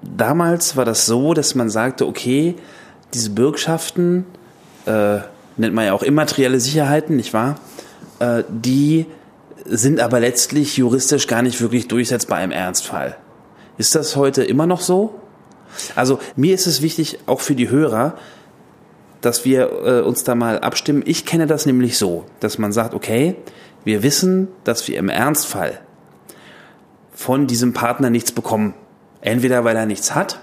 damals 0.01 0.77
war 0.77 0.85
das 0.85 1.05
so, 1.05 1.33
dass 1.33 1.55
man 1.55 1.69
sagte, 1.69 2.07
okay, 2.07 2.55
diese 3.13 3.31
Bürgschaften, 3.31 4.25
äh, 4.85 5.17
nennt 5.57 5.75
man 5.75 5.85
ja 5.85 5.93
auch 5.93 6.03
immaterielle 6.03 6.61
Sicherheiten, 6.61 7.17
nicht 7.17 7.33
wahr? 7.33 7.59
Äh, 8.19 8.43
die 8.47 9.07
sind 9.65 9.99
aber 9.99 10.21
letztlich 10.21 10.77
juristisch 10.77 11.27
gar 11.27 11.41
nicht 11.41 11.59
wirklich 11.59 11.89
durchsetzbar 11.89 12.41
im 12.41 12.51
Ernstfall. 12.51 13.17
Ist 13.77 13.93
das 13.93 14.15
heute 14.15 14.41
immer 14.41 14.67
noch 14.67 14.79
so? 14.79 15.19
Also 15.95 16.19
mir 16.37 16.55
ist 16.55 16.65
es 16.65 16.81
wichtig, 16.81 17.19
auch 17.25 17.41
für 17.41 17.55
die 17.55 17.69
Hörer, 17.69 18.17
dass 19.19 19.43
wir 19.43 19.69
äh, 19.83 20.01
uns 20.01 20.23
da 20.23 20.33
mal 20.33 20.59
abstimmen. 20.59 21.03
Ich 21.05 21.25
kenne 21.25 21.45
das 21.45 21.65
nämlich 21.65 21.97
so, 21.97 22.23
dass 22.39 22.57
man 22.57 22.71
sagt, 22.71 22.93
okay, 22.93 23.35
wir 23.85 24.03
wissen, 24.03 24.49
dass 24.65 24.87
wir 24.87 24.97
im 24.97 25.09
Ernstfall 25.09 25.79
von 27.13 27.47
diesem 27.47 27.71
Partner 27.73 28.09
nichts 28.09 28.33
bekommen. 28.33 28.73
Entweder 29.21 29.63
weil 29.63 29.77
er 29.77 29.85
nichts 29.85 30.13
hat 30.13 30.39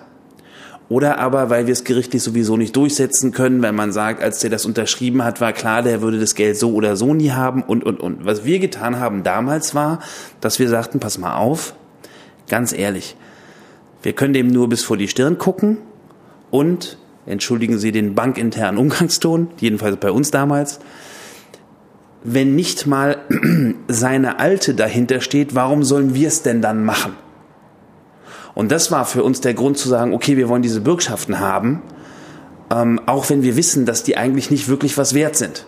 oder 0.88 1.18
aber 1.18 1.48
weil 1.48 1.66
wir 1.66 1.72
es 1.72 1.84
gerichtlich 1.84 2.22
sowieso 2.22 2.58
nicht 2.58 2.76
durchsetzen 2.76 3.32
können, 3.32 3.62
weil 3.62 3.72
man 3.72 3.92
sagt, 3.92 4.22
als 4.22 4.40
der 4.40 4.50
das 4.50 4.66
unterschrieben 4.66 5.24
hat, 5.24 5.40
war 5.40 5.54
klar, 5.54 5.82
der 5.82 6.02
würde 6.02 6.20
das 6.20 6.34
Geld 6.34 6.58
so 6.58 6.74
oder 6.74 6.96
so 6.96 7.14
nie 7.14 7.30
haben 7.30 7.62
und, 7.62 7.82
und, 7.82 7.98
und. 7.98 8.26
Was 8.26 8.44
wir 8.44 8.58
getan 8.58 9.00
haben 9.00 9.22
damals 9.22 9.74
war, 9.74 10.00
dass 10.42 10.58
wir 10.58 10.68
sagten, 10.68 11.00
pass 11.00 11.16
mal 11.16 11.36
auf, 11.36 11.74
ganz 12.48 12.72
ehrlich, 12.72 13.16
wir 14.02 14.12
können 14.12 14.34
dem 14.34 14.48
nur 14.48 14.68
bis 14.68 14.84
vor 14.84 14.98
die 14.98 15.08
Stirn 15.08 15.38
gucken 15.38 15.78
und, 16.50 16.98
entschuldigen 17.24 17.78
Sie 17.78 17.90
den 17.90 18.14
bankinternen 18.14 18.78
Umgangston, 18.78 19.48
jedenfalls 19.60 19.96
bei 19.96 20.10
uns 20.10 20.30
damals, 20.30 20.80
wenn 22.24 22.54
nicht 22.54 22.86
mal 22.86 23.18
seine 23.88 24.38
Alte 24.38 24.74
dahinter 24.74 25.20
steht, 25.20 25.54
warum 25.54 25.82
sollen 25.82 26.14
wir 26.14 26.28
es 26.28 26.42
denn 26.42 26.62
dann 26.62 26.84
machen? 26.84 27.14
Und 28.54 28.70
das 28.70 28.90
war 28.90 29.04
für 29.04 29.24
uns 29.24 29.40
der 29.40 29.54
Grund 29.54 29.78
zu 29.78 29.88
sagen, 29.88 30.12
okay, 30.12 30.36
wir 30.36 30.48
wollen 30.48 30.62
diese 30.62 30.80
Bürgschaften 30.80 31.40
haben, 31.40 31.82
ähm, 32.70 33.00
auch 33.06 33.30
wenn 33.30 33.42
wir 33.42 33.56
wissen, 33.56 33.86
dass 33.86 34.02
die 34.02 34.16
eigentlich 34.16 34.50
nicht 34.50 34.68
wirklich 34.68 34.98
was 34.98 35.14
wert 35.14 35.36
sind. 35.36 35.66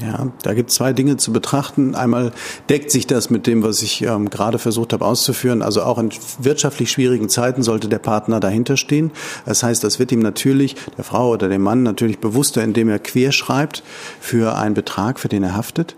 Ja, 0.00 0.26
da 0.42 0.54
gibt 0.54 0.70
es 0.70 0.76
zwei 0.76 0.92
Dinge 0.92 1.18
zu 1.18 1.32
betrachten. 1.32 1.94
Einmal 1.94 2.32
deckt 2.68 2.90
sich 2.90 3.06
das 3.06 3.30
mit 3.30 3.46
dem, 3.46 3.62
was 3.62 3.80
ich 3.80 4.02
ähm, 4.02 4.28
gerade 4.28 4.58
versucht 4.58 4.92
habe 4.92 5.04
auszuführen. 5.04 5.62
Also 5.62 5.84
auch 5.84 5.98
in 5.98 6.10
wirtschaftlich 6.40 6.90
schwierigen 6.90 7.28
Zeiten 7.28 7.62
sollte 7.62 7.88
der 7.88 8.00
Partner 8.00 8.40
dahinter 8.40 8.76
stehen. 8.76 9.12
Das 9.46 9.62
heißt, 9.62 9.84
das 9.84 10.00
wird 10.00 10.10
ihm 10.10 10.18
natürlich, 10.18 10.74
der 10.96 11.04
Frau 11.04 11.30
oder 11.30 11.48
dem 11.48 11.62
Mann, 11.62 11.84
natürlich 11.84 12.18
bewusster, 12.18 12.64
indem 12.64 12.88
er 12.88 12.98
querschreibt 12.98 13.84
für 14.20 14.56
einen 14.56 14.74
Betrag, 14.74 15.20
für 15.20 15.28
den 15.28 15.44
er 15.44 15.54
haftet. 15.54 15.94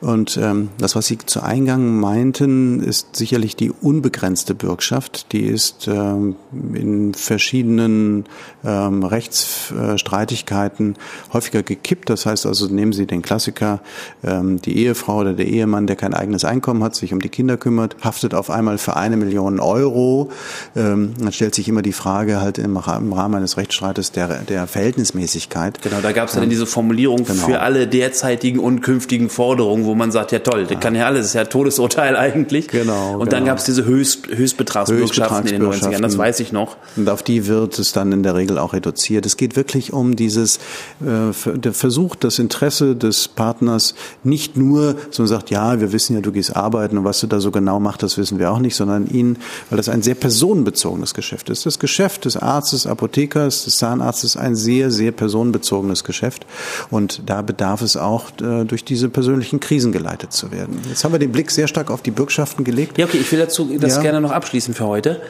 Und 0.00 0.36
ähm, 0.40 0.68
das, 0.78 0.94
was 0.94 1.06
Sie 1.06 1.18
zu 1.18 1.42
Eingang 1.42 1.98
meinten, 1.98 2.80
ist 2.80 3.16
sicherlich 3.16 3.56
die 3.56 3.72
unbegrenzte 3.72 4.54
Bürgschaft. 4.54 5.32
Die 5.32 5.42
ist 5.42 5.88
ähm, 5.88 6.36
in 6.52 7.14
verschiedenen 7.14 8.26
ähm, 8.64 9.02
Rechtsstreitigkeiten 9.02 10.94
häufiger 11.32 11.64
gekippt. 11.64 12.10
Das 12.10 12.26
heißt 12.26 12.46
also, 12.46 12.68
nehmen 12.68 12.92
Sie 12.92 13.06
den 13.06 13.22
Klassiker 13.22 13.39
Klassiker, 13.40 13.80
ähm, 14.22 14.60
die 14.60 14.76
Ehefrau 14.76 15.20
oder 15.20 15.32
der 15.32 15.46
Ehemann, 15.46 15.86
der 15.86 15.96
kein 15.96 16.12
eigenes 16.12 16.44
Einkommen 16.44 16.84
hat, 16.84 16.94
sich 16.94 17.14
um 17.14 17.20
die 17.20 17.30
Kinder 17.30 17.56
kümmert, 17.56 17.96
haftet 18.02 18.34
auf 18.34 18.50
einmal 18.50 18.76
für 18.76 18.96
eine 18.96 19.16
Million 19.16 19.60
Euro. 19.60 20.30
Ähm, 20.76 21.14
dann 21.18 21.32
stellt 21.32 21.54
sich 21.54 21.66
immer 21.68 21.80
die 21.80 21.94
Frage 21.94 22.42
halt 22.42 22.58
im, 22.58 22.76
Rahmen 22.76 23.34
eines 23.34 23.56
Rechtsstreites 23.56 24.12
der, 24.12 24.42
der 24.42 24.66
Verhältnismäßigkeit. 24.66 25.80
Genau, 25.80 26.00
da 26.02 26.12
gab 26.12 26.28
es 26.28 26.34
dann 26.34 26.44
ähm, 26.44 26.50
diese 26.50 26.66
Formulierung 26.66 27.24
genau. 27.24 27.46
für 27.46 27.60
alle 27.60 27.86
derzeitigen 27.86 28.58
und 28.58 28.82
künftigen 28.82 29.30
Forderungen, 29.30 29.86
wo 29.86 29.94
man 29.94 30.12
sagt, 30.12 30.32
ja 30.32 30.40
toll, 30.40 30.66
das 30.66 30.78
kann 30.80 30.94
ja 30.94 31.06
alles, 31.06 31.20
das 31.20 31.26
ist 31.28 31.34
ja 31.34 31.44
Todesurteil 31.44 32.16
eigentlich. 32.16 32.68
Genau. 32.68 33.14
Und 33.14 33.32
dann 33.32 33.40
genau. 33.40 33.52
gab 33.52 33.58
es 33.58 33.64
diese 33.64 33.86
Höchst, 33.86 34.28
Höchstbetragsbürgschaften 34.28 35.46
in 35.46 35.62
den 35.62 35.70
90ern, 35.70 36.02
das 36.02 36.18
weiß 36.18 36.40
ich 36.40 36.52
noch. 36.52 36.76
Und 36.96 37.08
auf 37.08 37.22
die 37.22 37.46
wird 37.46 37.78
es 37.78 37.92
dann 37.92 38.12
in 38.12 38.22
der 38.22 38.34
Regel 38.34 38.58
auch 38.58 38.74
reduziert. 38.74 39.24
Es 39.24 39.38
geht 39.38 39.56
wirklich 39.56 39.94
um 39.94 40.14
dieses, 40.14 40.58
äh, 41.00 41.32
der 41.54 41.72
Versuch, 41.72 42.16
das 42.16 42.38
Interesse 42.38 42.96
des 42.96 43.29
Partners 43.30 43.94
nicht 44.24 44.56
nur 44.56 44.96
so 45.10 45.26
sagt, 45.26 45.50
ja, 45.50 45.80
wir 45.80 45.92
wissen 45.92 46.14
ja, 46.14 46.20
du 46.20 46.32
gehst 46.32 46.54
arbeiten 46.54 46.98
und 46.98 47.04
was 47.04 47.20
du 47.20 47.26
da 47.26 47.40
so 47.40 47.50
genau 47.50 47.80
machst, 47.80 48.02
das 48.02 48.18
wissen 48.18 48.38
wir 48.38 48.50
auch 48.50 48.58
nicht, 48.58 48.76
sondern 48.76 49.06
ihn, 49.06 49.38
weil 49.68 49.76
das 49.76 49.88
ein 49.88 50.02
sehr 50.02 50.14
personenbezogenes 50.14 51.14
Geschäft 51.14 51.50
ist. 51.50 51.66
Das 51.66 51.78
Geschäft 51.78 52.24
des 52.24 52.36
Arztes, 52.36 52.86
Apothekers, 52.86 53.64
des 53.64 53.78
Zahnarztes 53.78 54.36
ein 54.36 54.56
sehr, 54.56 54.90
sehr 54.90 55.12
personenbezogenes 55.12 56.04
Geschäft 56.04 56.46
und 56.90 57.22
da 57.26 57.42
bedarf 57.42 57.82
es 57.82 57.96
auch, 57.96 58.30
äh, 58.40 58.64
durch 58.64 58.84
diese 58.84 59.08
persönlichen 59.08 59.60
Krisen 59.60 59.92
geleitet 59.92 60.32
zu 60.32 60.50
werden. 60.50 60.78
Jetzt 60.88 61.04
haben 61.04 61.12
wir 61.12 61.18
den 61.18 61.32
Blick 61.32 61.50
sehr 61.50 61.68
stark 61.68 61.90
auf 61.90 62.02
die 62.02 62.10
Bürgschaften 62.10 62.64
gelegt. 62.64 62.98
Ja, 62.98 63.06
okay, 63.06 63.18
ich 63.18 63.30
will 63.32 63.38
dazu 63.38 63.70
das 63.78 63.96
ja. 63.96 64.02
gerne 64.02 64.20
noch 64.20 64.32
abschließen 64.32 64.74
für 64.74 64.86
heute. 64.86 65.20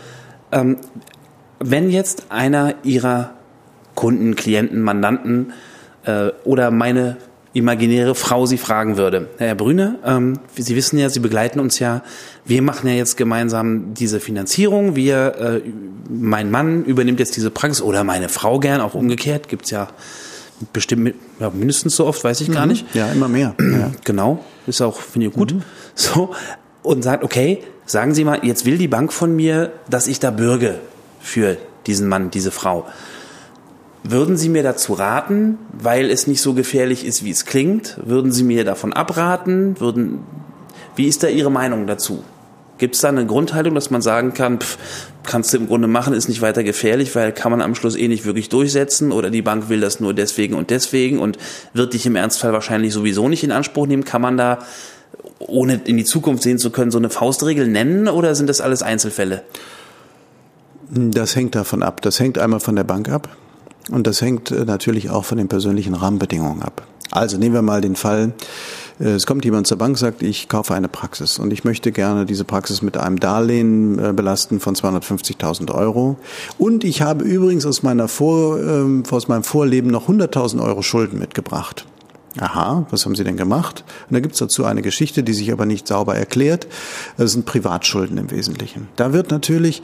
Ähm, 0.53 0.77
wenn 1.61 1.91
jetzt 1.91 2.25
einer 2.31 2.75
Ihrer 2.83 3.33
Kunden, 3.95 4.35
Klienten, 4.35 4.81
Mandanten 4.81 5.53
äh, 6.05 6.29
oder 6.45 6.71
meine 6.71 7.19
imaginäre 7.53 8.15
Frau 8.15 8.47
Sie 8.47 8.59
fragen 8.59 8.97
würde, 8.97 9.29
Herr 9.39 9.55
Brüne, 9.55 9.99
ähm, 10.05 10.39
Sie 10.57 10.77
wissen 10.77 10.99
ja, 10.99 11.09
Sie 11.09 11.21
begleiten 11.21 11.61
uns 11.61 11.79
ja, 11.79 12.03
wir 12.45 12.63
machen 12.63 12.89
ja 12.89 12.95
jetzt 12.95 13.17
gemeinsam 13.17 13.95
diese 13.95 14.21
Finanzierung, 14.21 14.97
wir, 14.97 15.63
äh, 15.65 15.71
mein 16.09 16.51
Mann 16.51 16.85
übernimmt 16.85 17.19
jetzt 17.19 17.37
diese 17.37 17.51
Praxis 17.51 17.83
oder 17.83 18.05
meine 18.05 18.29
Frau 18.29 18.61
gern, 18.61 18.81
auch 18.81 18.95
umgekehrt, 18.95 19.49
gibt's 19.49 19.71
ja 19.71 19.89
bestimmt 20.73 21.15
ja, 21.39 21.51
mindestens 21.51 21.97
so 21.97 22.07
oft, 22.07 22.23
weiß 22.23 22.41
ich 22.43 22.53
gar 22.53 22.67
mhm. 22.67 22.73
nicht. 22.73 22.95
Ja, 22.95 23.11
immer 23.11 23.29
mehr. 23.29 23.55
Ja. 23.61 23.91
Genau, 24.05 24.45
ist 24.67 24.83
auch, 24.83 25.01
finde 25.01 25.29
ich 25.29 25.33
gut. 25.33 25.55
Mhm. 25.55 25.63
So, 25.95 26.35
und 26.83 27.03
sagt, 27.03 27.25
okay, 27.25 27.63
sagen 27.87 28.15
Sie 28.15 28.25
mal, 28.25 28.41
jetzt 28.43 28.67
will 28.67 28.79
die 28.79 28.89
Bank 28.89 29.13
von 29.13 29.35
mir, 29.35 29.73
dass 29.89 30.07
ich 30.07 30.21
da 30.21 30.31
bürge 30.31 30.81
für 31.21 31.57
diesen 31.87 32.09
Mann, 32.09 32.31
diese 32.31 32.51
Frau. 32.51 32.87
Würden 34.03 34.37
Sie 34.37 34.49
mir 34.49 34.63
dazu 34.63 34.95
raten, 34.95 35.59
weil 35.73 36.11
es 36.11 36.27
nicht 36.27 36.41
so 36.41 36.55
gefährlich 36.55 37.05
ist, 37.05 37.25
wie 37.25 37.31
es 37.31 37.45
klingt? 37.45 37.99
Würden 38.03 38.33
Sie 38.33 38.45
mir 38.45 38.65
davon 38.65 38.93
abraten? 38.93 39.79
Würden, 39.79 40.21
wie 40.97 41.07
ist 41.07 41.23
da 41.23 41.29
Ihre 41.29 41.51
Meinung 41.51 41.87
dazu? 41.87 42.25
Gibt 42.79 42.95
es 42.95 43.03
da 43.03 43.11
eine 43.11 43.27
Grundhaltung, 43.27 43.75
dass 43.75 43.91
man 43.91 44.01
sagen 44.01 44.33
kann, 44.33 44.59
pff, 44.59 44.79
kannst 45.23 45.53
du 45.53 45.59
im 45.59 45.67
Grunde 45.67 45.87
machen, 45.87 46.15
ist 46.15 46.29
nicht 46.29 46.41
weiter 46.41 46.65
gefährlich, 46.65 47.15
weil 47.15 47.31
kann 47.31 47.51
man 47.51 47.61
am 47.61 47.75
Schluss 47.75 47.95
eh 47.95 48.09
nicht 48.09 48.25
wirklich 48.25 48.49
durchsetzen 48.49 49.13
oder 49.13 49.29
die 49.29 49.43
Bank 49.43 49.69
will 49.69 49.81
das 49.81 50.01
nur 50.01 50.15
deswegen 50.15 50.55
und 50.55 50.71
deswegen 50.71 51.19
und 51.19 51.37
wird 51.75 51.93
dich 51.93 52.07
im 52.07 52.17
Ernstfall 52.17 52.55
wahrscheinlich 52.55 52.95
sowieso 52.95 53.29
nicht 53.29 53.45
in 53.45 53.53
Anspruch 53.53 53.87
nehmen? 53.87 54.05
Kann 54.05 54.23
man 54.23 54.39
da, 54.39 54.61
ohne 55.39 55.79
in 55.85 55.99
die 55.99 56.07
Zukunft 56.07 56.43
sehen 56.43 56.57
zu 56.57 56.71
können, 56.71 56.91
so 56.91 56.97
eine 56.97 57.11
Faustregel 57.11 57.69
nennen 57.69 58.09
oder 58.09 58.35
sind 58.35 58.49
das 58.49 58.63
alles 58.63 58.83
Einzelfälle? 58.83 59.43
Das 60.89 61.37
hängt 61.37 61.55
davon 61.55 61.83
ab. 61.83 62.01
Das 62.01 62.19
hängt 62.19 62.39
einmal 62.39 62.61
von 62.61 62.77
der 62.77 62.85
Bank 62.85 63.11
ab. 63.11 63.29
Und 63.91 64.07
das 64.07 64.21
hängt 64.21 64.51
äh, 64.51 64.65
natürlich 64.65 65.11
auch 65.11 65.25
von 65.25 65.39
den 65.39 65.49
persönlichen 65.49 65.95
Rahmenbedingungen 65.95 66.63
ab. 66.63 66.87
Also 67.11 67.39
nehmen 67.39 67.55
wir 67.55 67.63
mal 67.63 67.81
den 67.81 67.97
Fall, 67.97 68.35
äh, 69.01 69.09
es 69.09 69.27
kommt 69.27 69.45
jemand 69.45 69.67
zur 69.67 69.79
Bank, 69.79 69.99
sagt, 69.99 70.23
ich 70.23 70.49
kaufe 70.49 70.75
eine 70.75 70.89
Praxis 70.89 71.39
und 71.39 71.53
ich 71.53 71.65
möchte 71.65 71.91
gerne 71.91 72.27
diese 72.27 72.45
Praxis 72.45 72.83
mit 72.83 72.97
einem 72.97 73.19
Darlehen 73.19 73.99
äh, 73.99 74.13
belasten 74.13 74.61
von 74.61 74.75
250.000 74.75 75.75
Euro. 75.75 76.17
Und 76.59 76.85
ich 76.85 77.03
habe 77.03 77.25
übrigens 77.25 77.67
aus, 77.67 77.83
meiner 77.83 78.09
Vor, 78.09 78.61
ähm, 78.61 79.03
aus 79.11 79.29
meinem 79.29 79.43
Vorleben 79.43 79.91
noch 79.91 80.09
100.000 80.09 80.63
Euro 80.63 80.83
Schulden 80.83 81.19
mitgebracht. 81.19 81.87
Aha, 82.39 82.87
was 82.91 83.05
haben 83.05 83.17
Sie 83.17 83.25
denn 83.25 83.37
gemacht? 83.37 83.83
Und 84.09 84.15
da 84.15 84.21
gibt's 84.21 84.39
dazu 84.39 84.65
eine 84.65 84.83
Geschichte, 84.83 85.25
die 85.25 85.33
sich 85.33 85.51
aber 85.51 85.67
nicht 85.67 85.89
sauber 85.89 86.15
erklärt. 86.15 86.69
Das 87.17 87.33
sind 87.33 87.45
Privatschulden 87.45 88.19
im 88.19 88.31
Wesentlichen. 88.31 88.87
Da 88.95 89.13
wird 89.13 89.33
natürlich 89.33 89.83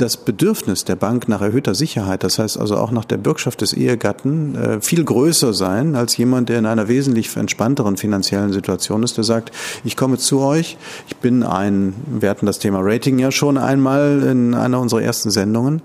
das 0.00 0.16
Bedürfnis 0.16 0.84
der 0.84 0.96
Bank 0.96 1.28
nach 1.28 1.40
erhöhter 1.40 1.74
Sicherheit, 1.74 2.22
das 2.22 2.38
heißt 2.38 2.58
also 2.58 2.76
auch 2.76 2.90
nach 2.90 3.04
der 3.04 3.18
Bürgschaft 3.18 3.60
des 3.60 3.72
Ehegatten, 3.72 4.54
äh, 4.54 4.80
viel 4.80 5.04
größer 5.04 5.52
sein 5.52 5.96
als 5.96 6.16
jemand, 6.16 6.48
der 6.48 6.58
in 6.58 6.66
einer 6.66 6.88
wesentlich 6.88 7.36
entspannteren 7.36 7.96
finanziellen 7.96 8.52
Situation 8.52 9.02
ist, 9.02 9.16
der 9.16 9.24
sagt, 9.24 9.52
ich 9.84 9.96
komme 9.96 10.16
zu 10.18 10.40
euch, 10.40 10.76
ich 11.08 11.16
bin 11.16 11.42
ein, 11.42 11.94
wir 12.06 12.30
hatten 12.30 12.46
das 12.46 12.58
Thema 12.58 12.78
Rating 12.80 13.18
ja 13.18 13.30
schon 13.30 13.58
einmal 13.58 14.22
in 14.22 14.54
einer 14.54 14.80
unserer 14.80 15.02
ersten 15.02 15.30
Sendungen, 15.30 15.82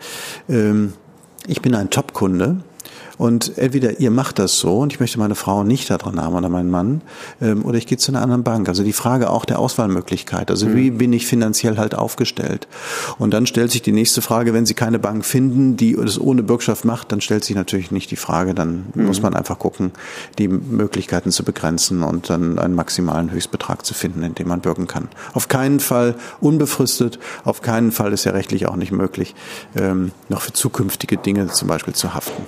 ähm, 0.47 0.93
ich 1.47 1.61
bin 1.61 1.75
ein 1.75 1.89
Top-Kunde, 1.89 2.57
und 3.17 3.57
entweder 3.57 3.99
ihr 3.99 4.11
macht 4.11 4.39
das 4.39 4.57
so 4.57 4.79
und 4.79 4.93
ich 4.93 4.99
möchte 4.99 5.19
meine 5.19 5.35
Frau 5.35 5.63
nicht 5.63 5.89
da 5.89 5.97
dran 5.97 6.21
haben 6.21 6.35
oder 6.35 6.49
meinen 6.49 6.71
Mann, 6.71 7.01
ähm, 7.41 7.63
oder 7.65 7.77
ich 7.77 7.87
gehe 7.87 7.97
zu 7.97 8.11
einer 8.11 8.21
anderen 8.21 8.43
Bank. 8.43 8.67
Also 8.67 8.83
die 8.83 8.93
Frage 8.93 9.29
auch 9.29 9.45
der 9.45 9.59
Auswahlmöglichkeit. 9.59 10.49
Also 10.49 10.67
mhm. 10.67 10.75
wie 10.75 10.91
bin 10.91 11.13
ich 11.13 11.27
finanziell 11.27 11.77
halt 11.77 11.95
aufgestellt? 11.95 12.67
Und 13.19 13.33
dann 13.33 13.45
stellt 13.45 13.71
sich 13.71 13.81
die 13.81 13.91
nächste 13.91 14.21
Frage, 14.21 14.53
wenn 14.53 14.65
Sie 14.65 14.73
keine 14.73 14.99
Bank 14.99 15.25
finden, 15.25 15.77
die 15.77 15.95
das 15.95 16.19
ohne 16.19 16.43
Bürgschaft 16.43 16.85
macht, 16.85 17.11
dann 17.11 17.21
stellt 17.21 17.43
sich 17.43 17.55
natürlich 17.55 17.91
nicht 17.91 18.11
die 18.11 18.15
Frage, 18.15 18.53
dann 18.53 18.85
mhm. 18.93 19.05
muss 19.05 19.21
man 19.21 19.33
einfach 19.33 19.59
gucken, 19.59 19.91
die 20.39 20.47
Möglichkeiten 20.47 21.31
zu 21.31 21.43
begrenzen 21.43 22.03
und 22.03 22.29
dann 22.29 22.59
einen 22.59 22.75
maximalen 22.75 23.31
Höchstbetrag 23.31 23.85
zu 23.85 23.93
finden, 23.93 24.23
in 24.23 24.35
dem 24.35 24.47
man 24.47 24.61
bürgen 24.61 24.87
kann. 24.87 25.09
Auf 25.33 25.47
keinen 25.47 25.79
Fall 25.79 26.15
unbefristet, 26.41 27.19
auf 27.43 27.61
keinen 27.61 27.91
Fall 27.91 28.13
ist 28.13 28.23
ja 28.23 28.31
rechtlich 28.31 28.67
auch 28.67 28.75
nicht 28.75 28.91
möglich, 28.91 29.35
ähm, 29.75 30.11
noch 30.29 30.41
für 30.41 30.53
zukünftige 30.53 31.17
Dinge 31.17 31.47
zum 31.47 31.67
Beispiel 31.67 31.93
zu 31.93 32.13
haften. 32.13 32.43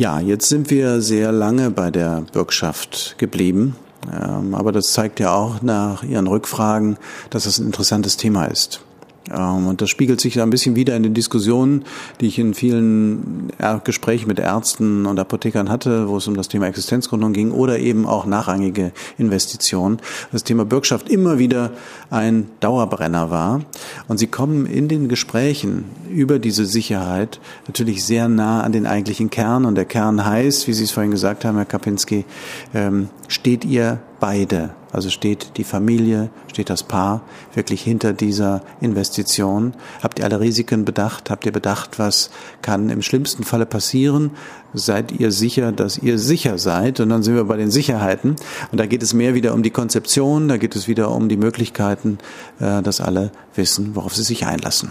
Ja, 0.00 0.18
jetzt 0.18 0.48
sind 0.48 0.70
wir 0.70 1.02
sehr 1.02 1.30
lange 1.30 1.70
bei 1.70 1.90
der 1.90 2.22
Bürgschaft 2.32 3.16
geblieben. 3.18 3.76
Ähm, 4.10 4.54
aber 4.54 4.72
das 4.72 4.94
zeigt 4.94 5.20
ja 5.20 5.34
auch 5.34 5.60
nach 5.60 6.02
Ihren 6.02 6.26
Rückfragen, 6.26 6.96
dass 7.28 7.44
es 7.44 7.58
ein 7.58 7.66
interessantes 7.66 8.16
Thema 8.16 8.46
ist. 8.46 8.80
Ähm, 9.30 9.66
und 9.66 9.80
das 9.80 9.90
spiegelt 9.90 10.20
sich 10.20 10.40
ein 10.40 10.50
bisschen 10.50 10.76
wieder 10.76 10.96
in 10.96 11.02
den 11.02 11.14
Diskussionen, 11.14 11.84
die 12.20 12.26
ich 12.26 12.38
in 12.38 12.54
vielen 12.54 13.52
Gesprächen 13.84 14.28
mit 14.28 14.38
Ärzten 14.38 15.06
und 15.06 15.18
Apothekern 15.18 15.68
hatte, 15.68 16.08
wo 16.08 16.16
es 16.16 16.26
um 16.26 16.36
das 16.36 16.48
Thema 16.48 16.66
Existenzgründung 16.66 17.32
ging 17.32 17.50
oder 17.52 17.78
eben 17.78 18.06
auch 18.06 18.26
nachrangige 18.26 18.92
Investitionen. 19.18 19.98
Das 20.32 20.44
Thema 20.44 20.64
Bürgschaft 20.64 21.08
immer 21.08 21.38
wieder 21.38 21.72
ein 22.10 22.48
Dauerbrenner 22.60 23.30
war. 23.30 23.60
Und 24.08 24.18
sie 24.18 24.26
kommen 24.26 24.66
in 24.66 24.88
den 24.88 25.08
Gesprächen 25.08 25.84
über 26.08 26.38
diese 26.38 26.66
Sicherheit 26.66 27.40
natürlich 27.66 28.04
sehr 28.04 28.28
nah 28.28 28.62
an 28.62 28.72
den 28.72 28.86
eigentlichen 28.86 29.30
Kern. 29.30 29.64
Und 29.64 29.74
der 29.74 29.84
Kern 29.84 30.24
heißt, 30.24 30.66
wie 30.66 30.72
Sie 30.72 30.84
es 30.84 30.90
vorhin 30.90 31.10
gesagt 31.10 31.44
haben, 31.44 31.56
Herr 31.56 31.66
Kapinski, 31.66 32.24
ähm, 32.74 33.08
steht 33.28 33.64
ihr 33.64 34.00
beide 34.20 34.70
also 34.92 35.08
steht 35.08 35.56
die 35.56 35.64
Familie, 35.64 36.30
steht 36.48 36.68
das 36.68 36.82
Paar 36.82 37.22
wirklich 37.54 37.82
hinter 37.82 38.12
dieser 38.12 38.62
Investition? 38.80 39.74
Habt 40.02 40.18
ihr 40.18 40.24
alle 40.24 40.40
Risiken 40.40 40.84
bedacht? 40.84 41.30
Habt 41.30 41.46
ihr 41.46 41.52
bedacht, 41.52 41.98
was 41.98 42.30
kann 42.60 42.90
im 42.90 43.02
schlimmsten 43.02 43.44
Falle 43.44 43.66
passieren? 43.66 44.32
Seid 44.74 45.12
ihr 45.12 45.30
sicher, 45.30 45.70
dass 45.70 45.96
ihr 45.98 46.18
sicher 46.18 46.58
seid? 46.58 46.98
Und 46.98 47.10
dann 47.10 47.22
sind 47.22 47.36
wir 47.36 47.44
bei 47.44 47.56
den 47.56 47.70
Sicherheiten. 47.70 48.36
Und 48.72 48.78
da 48.78 48.86
geht 48.86 49.02
es 49.02 49.14
mehr 49.14 49.34
wieder 49.34 49.54
um 49.54 49.62
die 49.62 49.70
Konzeption, 49.70 50.48
da 50.48 50.56
geht 50.56 50.74
es 50.74 50.88
wieder 50.88 51.12
um 51.12 51.28
die 51.28 51.36
Möglichkeiten, 51.36 52.18
äh, 52.58 52.82
dass 52.82 53.00
alle 53.00 53.30
wissen, 53.54 53.94
worauf 53.94 54.16
sie 54.16 54.24
sich 54.24 54.46
einlassen. 54.46 54.90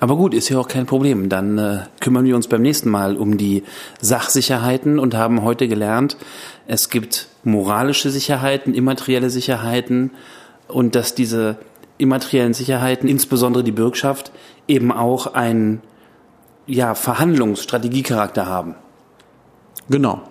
Aber 0.00 0.16
gut, 0.16 0.34
ist 0.34 0.48
ja 0.48 0.58
auch 0.58 0.68
kein 0.68 0.86
Problem. 0.86 1.28
Dann 1.28 1.58
äh, 1.58 1.78
kümmern 2.00 2.24
wir 2.24 2.36
uns 2.36 2.48
beim 2.48 2.62
nächsten 2.62 2.90
Mal 2.90 3.16
um 3.16 3.36
die 3.36 3.62
Sachsicherheiten 4.00 4.98
und 4.98 5.14
haben 5.14 5.42
heute 5.42 5.68
gelernt, 5.68 6.16
es 6.66 6.88
gibt 6.88 7.28
moralische 7.44 8.10
Sicherheiten, 8.10 8.74
immaterielle 8.74 9.30
Sicherheiten 9.30 10.10
und 10.68 10.94
dass 10.94 11.14
diese 11.14 11.58
immateriellen 11.98 12.54
Sicherheiten, 12.54 13.08
insbesondere 13.08 13.64
die 13.64 13.72
Bürgschaft, 13.72 14.32
eben 14.68 14.92
auch 14.92 15.34
einen 15.34 15.80
ja, 16.66 16.94
Verhandlungsstrategiecharakter 16.94 18.46
haben. 18.46 18.74
Genau. 19.88 20.22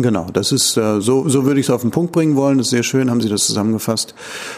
Genau, 0.00 0.28
das 0.32 0.52
ist 0.52 0.76
äh, 0.76 1.00
so, 1.00 1.28
so 1.28 1.44
würde 1.44 1.58
ich 1.58 1.66
es 1.66 1.70
auf 1.70 1.80
den 1.80 1.90
Punkt 1.90 2.12
bringen 2.12 2.36
wollen. 2.36 2.58
Das 2.58 2.68
ist 2.68 2.70
sehr 2.70 2.84
schön, 2.84 3.10
haben 3.10 3.20
Sie 3.20 3.28
das 3.28 3.46
zusammengefasst. 3.46 4.14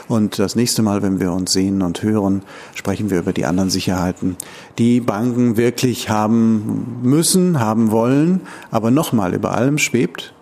Und 0.06 0.38
das 0.38 0.54
nächste 0.54 0.82
Mal, 0.82 1.00
wenn 1.00 1.18
wir 1.18 1.32
uns 1.32 1.54
sehen 1.54 1.80
und 1.80 2.02
hören, 2.02 2.42
sprechen 2.74 3.08
wir 3.08 3.20
über 3.20 3.32
die 3.32 3.46
anderen 3.46 3.70
Sicherheiten, 3.70 4.36
die 4.76 5.00
Banken 5.00 5.56
wirklich 5.56 6.10
haben 6.10 6.98
müssen, 7.02 7.58
haben 7.58 7.90
wollen. 7.90 8.42
Aber 8.70 8.90
nochmal, 8.90 9.32
über 9.32 9.52
allem 9.52 9.78
schwebt, 9.78 10.34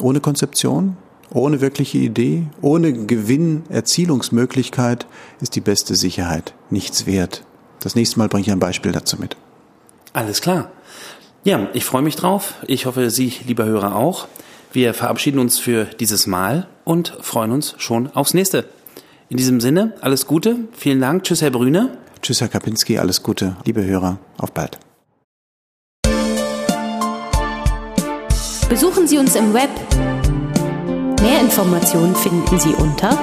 ohne 0.00 0.20
Konzeption, 0.20 0.96
ohne 1.32 1.60
wirkliche 1.60 1.98
Idee, 1.98 2.44
ohne 2.62 2.92
Gewinnerzielungsmöglichkeit 2.92 5.08
ist 5.40 5.56
die 5.56 5.60
beste 5.60 5.96
Sicherheit 5.96 6.54
nichts 6.70 7.06
wert. 7.06 7.42
Das 7.80 7.96
nächste 7.96 8.20
Mal 8.20 8.28
bringe 8.28 8.42
ich 8.42 8.52
ein 8.52 8.60
Beispiel 8.60 8.92
dazu 8.92 9.16
mit. 9.18 9.36
Alles 10.12 10.40
klar. 10.40 10.70
Ja, 11.42 11.68
ich 11.72 11.84
freue 11.84 12.02
mich 12.02 12.16
drauf. 12.16 12.54
Ich 12.66 12.84
hoffe, 12.86 13.10
Sie, 13.10 13.32
lieber 13.46 13.64
Hörer, 13.64 13.94
auch. 13.96 14.28
Wir 14.72 14.94
verabschieden 14.94 15.38
uns 15.38 15.58
für 15.58 15.86
dieses 15.86 16.26
Mal 16.26 16.66
und 16.84 17.14
freuen 17.22 17.50
uns 17.50 17.74
schon 17.78 18.10
aufs 18.14 18.34
nächste. 18.34 18.66
In 19.30 19.38
diesem 19.38 19.60
Sinne, 19.60 19.94
alles 20.00 20.26
Gute. 20.26 20.56
Vielen 20.76 21.00
Dank. 21.00 21.24
Tschüss, 21.24 21.40
Herr 21.40 21.50
Brüne. 21.50 21.96
Tschüss, 22.20 22.42
Herr 22.42 22.48
Kapinski. 22.48 22.98
Alles 22.98 23.22
Gute. 23.22 23.56
Liebe 23.64 23.82
Hörer, 23.84 24.18
auf 24.36 24.52
bald. 24.52 24.78
Besuchen 28.68 29.08
Sie 29.08 29.16
uns 29.18 29.34
im 29.34 29.54
Web. 29.54 29.70
Mehr 31.22 31.40
Informationen 31.40 32.14
finden 32.14 32.60
Sie 32.60 32.74
unter 32.74 33.18